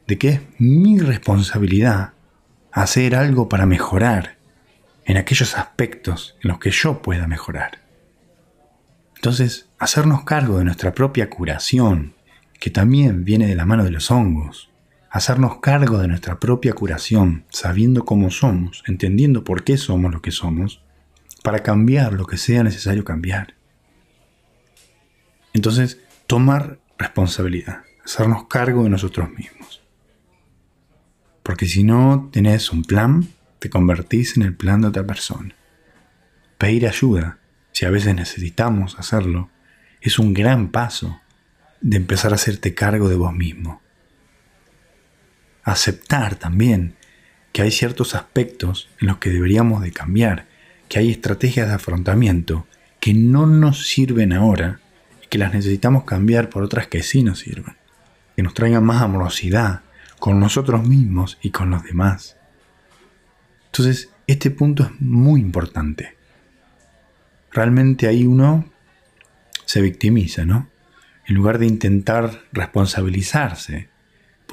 de 0.07 0.19
que 0.19 0.29
es 0.29 0.41
mi 0.59 0.99
responsabilidad 0.99 2.13
hacer 2.73 3.15
algo 3.15 3.49
para 3.49 3.67
mejorar 3.67 4.37
en 5.05 5.17
aquellos 5.17 5.57
aspectos 5.57 6.37
en 6.43 6.49
los 6.51 6.59
que 6.59 6.71
yo 6.71 7.03
pueda 7.03 7.27
mejorar. 7.27 7.81
Entonces, 9.17 9.69
hacernos 9.79 10.25
cargo 10.25 10.59
de 10.59 10.65
nuestra 10.65 10.95
propia 10.95 11.31
curación, 11.31 12.15
que 12.59 12.71
también 12.71 13.25
viene 13.25 13.47
de 13.47 13.55
la 13.55 13.67
mano 13.67 13.85
de 13.85 13.91
los 13.91 14.11
hongos, 14.11 14.72
hacernos 15.13 15.61
cargo 15.61 15.99
de 15.99 16.09
nuestra 16.09 16.41
propia 16.41 16.73
curación, 16.73 17.45
sabiendo 17.51 18.07
cómo 18.07 18.31
somos, 18.31 18.83
entendiendo 18.87 19.45
por 19.45 19.63
qué 19.63 19.77
somos 19.77 20.11
lo 20.11 20.23
que 20.23 20.31
somos, 20.31 20.83
para 21.45 21.63
cambiar 21.63 22.15
lo 22.15 22.27
que 22.27 22.39
sea 22.39 22.65
necesario 22.65 23.05
cambiar. 23.05 23.55
Entonces, 25.53 26.01
tomar 26.27 26.79
responsabilidad, 26.97 27.83
hacernos 28.03 28.47
cargo 28.47 28.85
de 28.85 28.89
nosotros 28.89 29.29
mismos. 29.31 29.83
Porque 31.43 31.67
si 31.67 31.85
no 31.85 32.31
tenés 32.33 32.73
un 32.73 32.83
plan, 32.83 33.29
te 33.59 33.69
convertís 33.69 34.39
en 34.39 34.45
el 34.45 34.57
plan 34.57 34.81
de 34.81 34.89
otra 34.89 35.07
persona. 35.07 35.55
Pedir 36.57 36.89
ayuda, 36.89 37.39
si 37.73 37.85
a 37.85 37.91
veces 37.91 38.15
necesitamos 38.15 38.99
hacerlo, 38.99 39.51
es 40.01 40.19
un 40.19 40.33
gran 40.33 40.71
paso 40.71 41.21
de 41.83 41.99
empezar 41.99 42.33
a 42.33 42.37
hacerte 42.37 42.73
cargo 42.75 43.11
de 43.11 43.17
vos 43.17 43.35
mismo. 43.35 43.82
Aceptar 45.65 46.37
también 46.37 46.95
que 47.53 47.63
hay 47.63 47.71
ciertos 47.71 48.15
aspectos 48.15 48.89
en 49.01 49.09
los 49.09 49.19
que 49.19 49.31
deberíamos 49.31 49.83
de 49.83 49.93
cambiar, 49.93 50.47
que 50.89 50.99
hay 50.99 51.11
estrategias 51.11 51.69
de 51.69 51.75
afrontamiento 51.75 52.67
que 53.01 53.15
no 53.15 53.47
nos 53.47 53.87
sirven 53.87 54.33
ahora 54.33 54.81
y 55.23 55.27
que 55.27 55.39
las 55.39 55.53
necesitamos 55.53 56.05
cambiar 56.05 56.49
por 56.49 56.63
otras 56.63 56.87
que 56.87 57.03
sí 57.03 57.23
nos 57.23 57.41
sirven, 57.41 57.77
que 58.37 58.43
nos 58.43 58.55
traigan 58.55 58.85
más 58.85 59.03
amorosidad 59.03 59.83
con 60.19 60.39
nosotros 60.39 60.87
mismos 60.87 61.39
y 61.43 61.51
con 61.51 61.71
los 61.71 61.83
demás. 61.83 62.37
Entonces, 63.67 64.11
este 64.27 64.51
punto 64.51 64.85
es 64.85 65.01
muy 65.01 65.41
importante. 65.41 66.17
Realmente 67.51 68.07
ahí 68.07 68.25
uno 68.25 68.71
se 69.65 69.81
victimiza, 69.81 70.45
¿no? 70.45 70.69
En 71.27 71.35
lugar 71.35 71.59
de 71.59 71.67
intentar 71.67 72.43
responsabilizarse, 72.53 73.89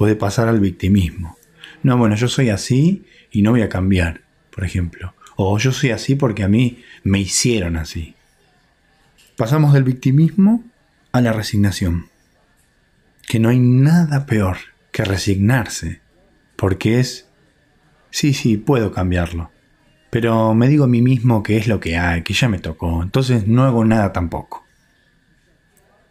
puede 0.00 0.16
pasar 0.16 0.48
al 0.48 0.60
victimismo. 0.60 1.36
No, 1.82 1.98
bueno, 1.98 2.16
yo 2.16 2.26
soy 2.26 2.48
así 2.48 3.04
y 3.30 3.42
no 3.42 3.50
voy 3.50 3.60
a 3.60 3.68
cambiar, 3.68 4.22
por 4.50 4.64
ejemplo. 4.64 5.12
O 5.36 5.58
yo 5.58 5.72
soy 5.72 5.90
así 5.90 6.14
porque 6.14 6.42
a 6.42 6.48
mí 6.48 6.82
me 7.04 7.20
hicieron 7.20 7.76
así. 7.76 8.14
Pasamos 9.36 9.74
del 9.74 9.84
victimismo 9.84 10.64
a 11.12 11.20
la 11.20 11.34
resignación. 11.34 12.06
Que 13.28 13.38
no 13.40 13.50
hay 13.50 13.58
nada 13.58 14.24
peor 14.24 14.56
que 14.90 15.04
resignarse, 15.04 16.00
porque 16.56 16.98
es, 16.98 17.28
sí, 18.10 18.32
sí, 18.32 18.56
puedo 18.56 18.92
cambiarlo, 18.92 19.50
pero 20.08 20.54
me 20.54 20.68
digo 20.68 20.84
a 20.84 20.88
mí 20.88 21.02
mismo 21.02 21.42
que 21.42 21.58
es 21.58 21.68
lo 21.68 21.78
que 21.78 21.98
hay, 21.98 22.22
que 22.22 22.32
ya 22.32 22.48
me 22.48 22.58
tocó, 22.58 23.02
entonces 23.02 23.46
no 23.46 23.64
hago 23.64 23.84
nada 23.84 24.14
tampoco. 24.14 24.64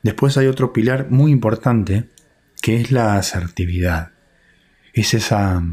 Después 0.03 0.37
hay 0.37 0.45
otro 0.45 0.73
pilar 0.73 1.07
muy 1.09 1.31
importante 1.31 2.07
que 2.61 2.81
es 2.81 2.91
la 2.91 3.15
asertividad. 3.15 4.11
Es 4.93 5.13
esa 5.13 5.63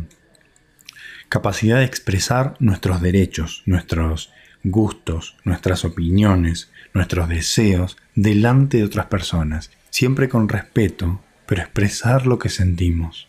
capacidad 1.28 1.78
de 1.78 1.84
expresar 1.84 2.54
nuestros 2.60 3.00
derechos, 3.00 3.62
nuestros 3.66 4.32
gustos, 4.62 5.36
nuestras 5.44 5.84
opiniones, 5.84 6.70
nuestros 6.92 7.28
deseos 7.28 7.96
delante 8.14 8.78
de 8.78 8.84
otras 8.84 9.06
personas, 9.06 9.70
siempre 9.90 10.28
con 10.28 10.48
respeto, 10.48 11.22
pero 11.46 11.62
expresar 11.62 12.26
lo 12.26 12.38
que 12.38 12.48
sentimos. 12.48 13.28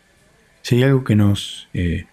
Si 0.62 0.76
hay 0.76 0.84
algo 0.84 1.04
que 1.04 1.16
nos 1.16 1.70
eh, 1.74 2.08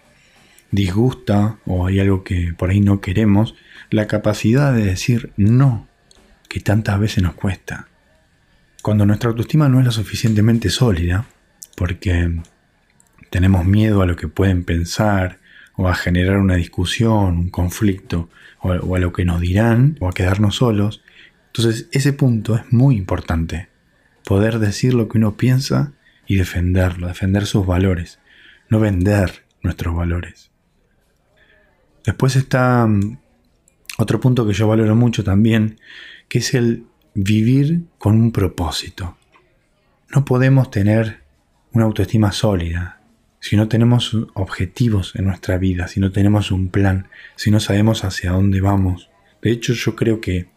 disgusta 0.71 1.57
o 1.65 1.87
hay 1.87 1.99
algo 1.99 2.23
que 2.23 2.53
por 2.57 2.69
ahí 2.69 2.81
no 2.81 3.01
queremos, 3.01 3.55
la 3.89 4.07
capacidad 4.07 4.73
de 4.73 4.85
decir 4.85 5.31
no, 5.37 5.87
que 6.49 6.59
tantas 6.59 6.99
veces 6.99 7.23
nos 7.23 7.33
cuesta. 7.33 7.87
Cuando 8.81 9.05
nuestra 9.05 9.29
autoestima 9.29 9.67
no 9.67 9.79
es 9.79 9.85
lo 9.85 9.91
suficientemente 9.91 10.69
sólida, 10.69 11.25
porque 11.75 12.39
tenemos 13.29 13.65
miedo 13.65 14.01
a 14.01 14.05
lo 14.05 14.15
que 14.15 14.27
pueden 14.27 14.63
pensar, 14.63 15.39
o 15.77 15.87
a 15.89 15.95
generar 15.95 16.37
una 16.37 16.55
discusión, 16.55 17.37
un 17.37 17.49
conflicto, 17.49 18.29
o 18.61 18.95
a, 18.95 18.99
lo 18.99 19.13
que 19.13 19.25
nos 19.25 19.41
dirán, 19.41 19.97
o 19.99 20.07
a 20.07 20.13
quedarnos 20.13 20.55
solos, 20.55 21.03
entonces 21.47 21.87
ese 21.91 22.13
punto 22.13 22.55
es 22.55 22.71
muy 22.71 22.95
importante. 22.97 23.69
Poder 24.25 24.59
decir 24.59 24.93
lo 24.93 25.07
que 25.07 25.17
uno 25.17 25.37
piensa 25.37 25.93
y 26.25 26.35
defenderlo, 26.35 27.07
defender 27.07 27.45
sus 27.45 27.65
valores, 27.65 28.19
no 28.69 28.79
vender 28.79 29.43
nuestros 29.61 29.95
valores. 29.95 30.51
Después 32.03 32.35
está 32.35 32.85
mm, 32.87 33.17
otro 33.97 34.19
punto 34.19 34.47
que 34.47 34.53
yo 34.53 34.67
valoro 34.67 34.95
mucho 34.95 35.23
también, 35.23 35.79
que 36.27 36.39
es 36.39 36.53
el 36.53 36.85
vivir 37.13 37.83
con 37.97 38.15
un 38.15 38.31
propósito. 38.31 39.17
No 40.13 40.25
podemos 40.25 40.71
tener 40.71 41.24
una 41.75 41.85
autoestima 41.85 42.31
sólida 42.31 43.01
si 43.45 43.55
no 43.57 43.67
tenemos 43.67 44.17
objetivos 44.33 45.13
en 45.15 45.25
nuestra 45.25 45.59
vida, 45.59 45.87
si 45.87 45.99
no 45.99 46.11
tenemos 46.11 46.49
un 46.49 46.69
plan, 46.69 47.09
si 47.35 47.51
no 47.51 47.59
sabemos 47.59 48.03
hacia 48.03 48.31
dónde 48.31 48.59
vamos. 48.59 49.11
De 49.43 49.51
hecho, 49.51 49.73
yo 49.73 49.95
creo 49.95 50.19
que 50.19 50.47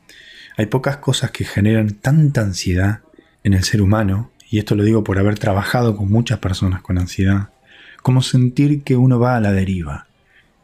hay 0.57 0.66
pocas 0.66 0.97
cosas 0.97 1.30
que 1.30 1.45
generan 1.45 1.90
tanta 1.90 2.40
ansiedad 2.40 3.01
en 3.45 3.53
el 3.53 3.62
ser 3.62 3.82
humano 3.82 4.30
y 4.49 4.59
esto 4.59 4.74
lo 4.74 4.84
digo 4.84 5.05
por 5.05 5.18
haber 5.18 5.38
trabajado 5.38 5.97
con 5.97 6.11
muchas 6.11 6.38
personas 6.38 6.80
con 6.80 6.97
ansiedad, 6.97 7.51
como 8.03 8.22
sentir 8.22 8.82
que 8.82 8.97
uno 8.97 9.18
va 9.18 9.36
a 9.36 9.40
la 9.40 9.53
deriva, 9.53 10.07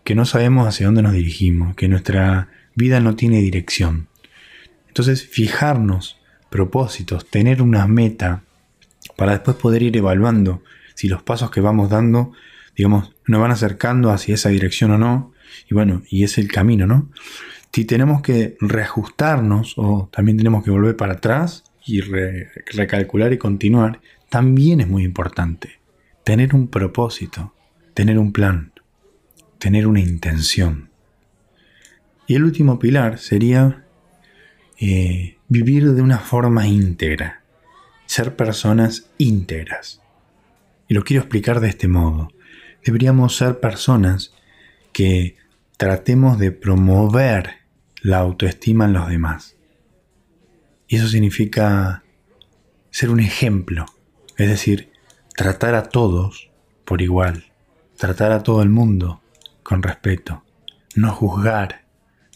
que 0.03 0.14
no 0.14 0.24
sabemos 0.24 0.66
hacia 0.66 0.87
dónde 0.87 1.03
nos 1.03 1.12
dirigimos, 1.12 1.74
que 1.74 1.89
nuestra 1.89 2.49
vida 2.74 3.01
no 3.01 3.16
tiene 3.16 3.43
dirección. 3.43 4.09
Entonces, 4.89 5.26
fijarnos 5.26 6.16
propósitos, 6.49 7.28
tener 7.28 7.61
una 7.61 7.87
meta 7.87 8.45
para 9.16 9.32
después 9.32 9.57
poder 9.57 9.82
ir 9.82 9.96
evaluando 9.96 10.62
si 10.94 11.09
los 11.09 11.22
pasos 11.22 11.50
que 11.50 11.61
vamos 11.61 11.90
dando, 11.90 12.32
digamos, 12.76 13.12
nos 13.26 13.40
van 13.40 13.50
acercando 13.50 14.11
hacia 14.11 14.34
esa 14.34 14.48
dirección 14.48 14.90
o 14.92 14.98
no. 14.98 15.32
Y 15.68 15.74
bueno, 15.74 16.02
y 16.09 16.24
es 16.24 16.38
el 16.38 16.48
camino, 16.48 16.86
¿no? 16.86 17.11
Si 17.72 17.84
tenemos 17.84 18.22
que 18.22 18.57
reajustarnos 18.61 19.74
o 19.76 20.09
también 20.12 20.36
tenemos 20.36 20.64
que 20.64 20.70
volver 20.70 20.96
para 20.96 21.14
atrás, 21.14 21.64
y 21.86 22.00
recalcular 22.00 23.32
y 23.32 23.38
continuar, 23.38 24.00
también 24.28 24.80
es 24.80 24.88
muy 24.88 25.05
importante. 25.05 25.80
Tener 26.24 26.55
un 26.55 26.68
propósito, 26.68 27.55
tener 27.92 28.18
un 28.18 28.32
plan, 28.32 28.72
tener 29.59 29.86
una 29.86 30.00
intención. 30.00 30.90
Y 32.26 32.36
el 32.36 32.44
último 32.44 32.78
pilar 32.78 33.18
sería 33.18 33.84
eh, 34.80 35.36
vivir 35.48 35.92
de 35.92 36.02
una 36.02 36.18
forma 36.18 36.66
íntegra, 36.66 37.43
ser 38.15 38.37
personas 38.37 39.11
íntegras. 39.19 40.01
Y 40.87 40.95
lo 40.95 41.03
quiero 41.03 41.23
explicar 41.23 41.59
de 41.59 41.69
este 41.69 41.89
modo. 41.89 42.29
Deberíamos 42.85 43.37
ser 43.37 43.59
personas 43.59 44.33
que 44.93 45.37
tratemos 45.79 46.39
de 46.39 46.53
promover 46.53 47.55
la 48.03 48.19
autoestima 48.19 48.85
en 48.85 48.93
los 48.93 49.09
demás. 49.09 49.57
Y 50.87 50.95
eso 50.95 51.09
significa 51.09 52.05
ser 52.93 53.11
un 53.11 53.19
ejemplo, 53.19 53.85
es 54.37 54.49
decir, 54.49 54.93
tratar 55.35 55.75
a 55.75 55.89
todos 55.89 56.53
por 56.85 57.03
igual, 57.03 57.47
tratar 57.99 58.31
a 58.31 58.45
todo 58.45 58.62
el 58.62 58.69
mundo 58.69 59.23
con 59.65 59.83
respeto, 59.83 60.45
no 60.95 61.11
juzgar, 61.11 61.87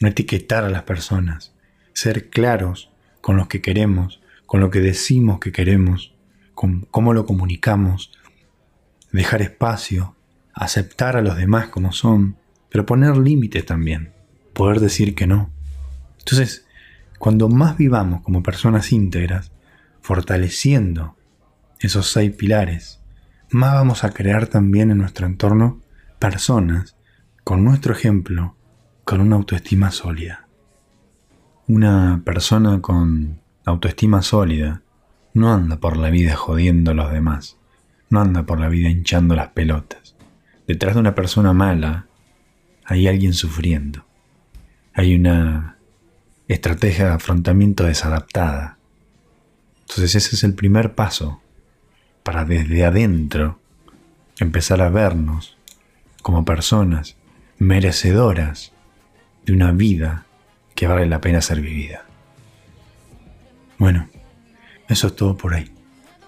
no 0.01 0.09
etiquetar 0.09 0.65
a 0.65 0.71
las 0.71 0.83
personas, 0.83 1.55
ser 1.93 2.31
claros 2.31 2.91
con 3.21 3.37
lo 3.37 3.47
que 3.47 3.63
queremos, 3.63 4.21
con 4.49 4.63
lo 4.63 4.71
que 4.71 4.81
decimos 4.81 5.41
que 5.41 5.53
queremos, 5.53 6.15
con 6.55 6.87
cómo 6.91 7.13
lo 7.13 7.27
comunicamos, 7.27 8.13
dejar 9.13 9.43
espacio, 9.43 10.17
aceptar 10.55 11.19
a 11.19 11.21
los 11.21 11.37
demás 11.37 11.69
como 11.69 11.93
son, 11.93 12.39
pero 12.71 12.87
poner 12.87 13.19
límites 13.19 13.67
también, 13.67 14.15
poder 14.55 14.81
decir 14.81 15.15
que 15.15 15.27
no. 15.27 15.51
Entonces, 16.21 16.67
cuando 17.19 17.51
más 17.51 17.77
vivamos 17.77 18.23
como 18.23 18.43
personas 18.43 18.91
íntegras, 18.91 19.53
fortaleciendo 20.01 21.15
esos 21.79 22.11
seis 22.11 22.35
pilares, 22.35 23.03
más 23.51 23.75
vamos 23.75 24.03
a 24.03 24.13
crear 24.13 24.47
también 24.47 24.91
en 24.91 24.97
nuestro 24.97 25.27
entorno 25.27 25.83
personas 26.19 26.97
con 27.45 27.65
nuestro 27.65 27.93
ejemplo, 27.93 28.57
con 29.05 29.21
una 29.21 29.37
autoestima 29.37 29.91
sólida. 29.91 30.49
Una 31.67 32.23
persona 32.25 32.81
con 32.81 33.38
autoestima 33.69 34.23
sólida 34.23 34.83
no 35.35 35.53
anda 35.53 35.77
por 35.79 35.97
la 35.97 36.11
vida 36.11 36.35
jodiendo 36.35 36.91
a 36.91 36.95
los 36.95 37.13
demás, 37.13 37.57
no 38.11 38.21
anda 38.21 38.45
por 38.45 38.61
la 38.61 38.69
vida 38.69 38.89
hinchando 38.89 39.35
las 39.35 39.49
pelotas. 39.49 40.17
Detrás 40.67 40.95
de 40.95 41.01
una 41.01 41.15
persona 41.15 41.53
mala 41.53 42.07
hay 42.85 43.07
alguien 43.07 43.35
sufriendo. 43.35 44.05
Hay 44.95 45.15
una 45.15 45.77
estrategia 46.49 47.07
de 47.07 47.13
afrontamiento 47.13 47.85
desadaptada. 47.85 48.79
Entonces 49.81 50.15
ese 50.15 50.35
es 50.35 50.45
el 50.45 50.55
primer 50.55 50.95
paso 50.95 51.41
para 52.23 52.45
desde 52.45 52.85
adentro 52.85 53.61
empezar 54.39 54.81
a 54.81 54.89
vernos 54.89 55.57
como 56.23 56.45
personas 56.45 57.17
merecedoras 57.59 58.73
de 59.45 59.53
una 59.53 59.73
vida 59.73 60.27
que 60.75 60.87
vale 60.87 61.07
la 61.07 61.21
pena 61.21 61.41
ser 61.41 61.61
vivida. 61.61 62.08
Bueno, 63.79 64.09
eso 64.89 65.07
es 65.07 65.17
todo 65.17 65.37
por 65.37 65.55
ahí. 65.55 65.71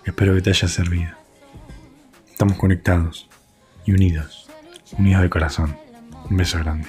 Espero 0.05 0.35
que 0.35 0.41
te 0.41 0.51
haya 0.51 0.69
servido. 0.69 1.11
Estamos 2.31 2.57
conectados 2.57 3.29
y 3.85 3.93
unidos, 3.93 4.49
unidos 4.97 5.23
de 5.23 5.31
corazón. 5.31 5.77
Un 6.31 6.37
beso 6.37 6.59
grande. 6.61 6.89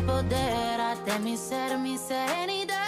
poder 0.00 0.80
até 0.80 1.18
me 1.18 1.36
ser, 1.36 1.72
any 2.42 2.66
day. 2.66 2.87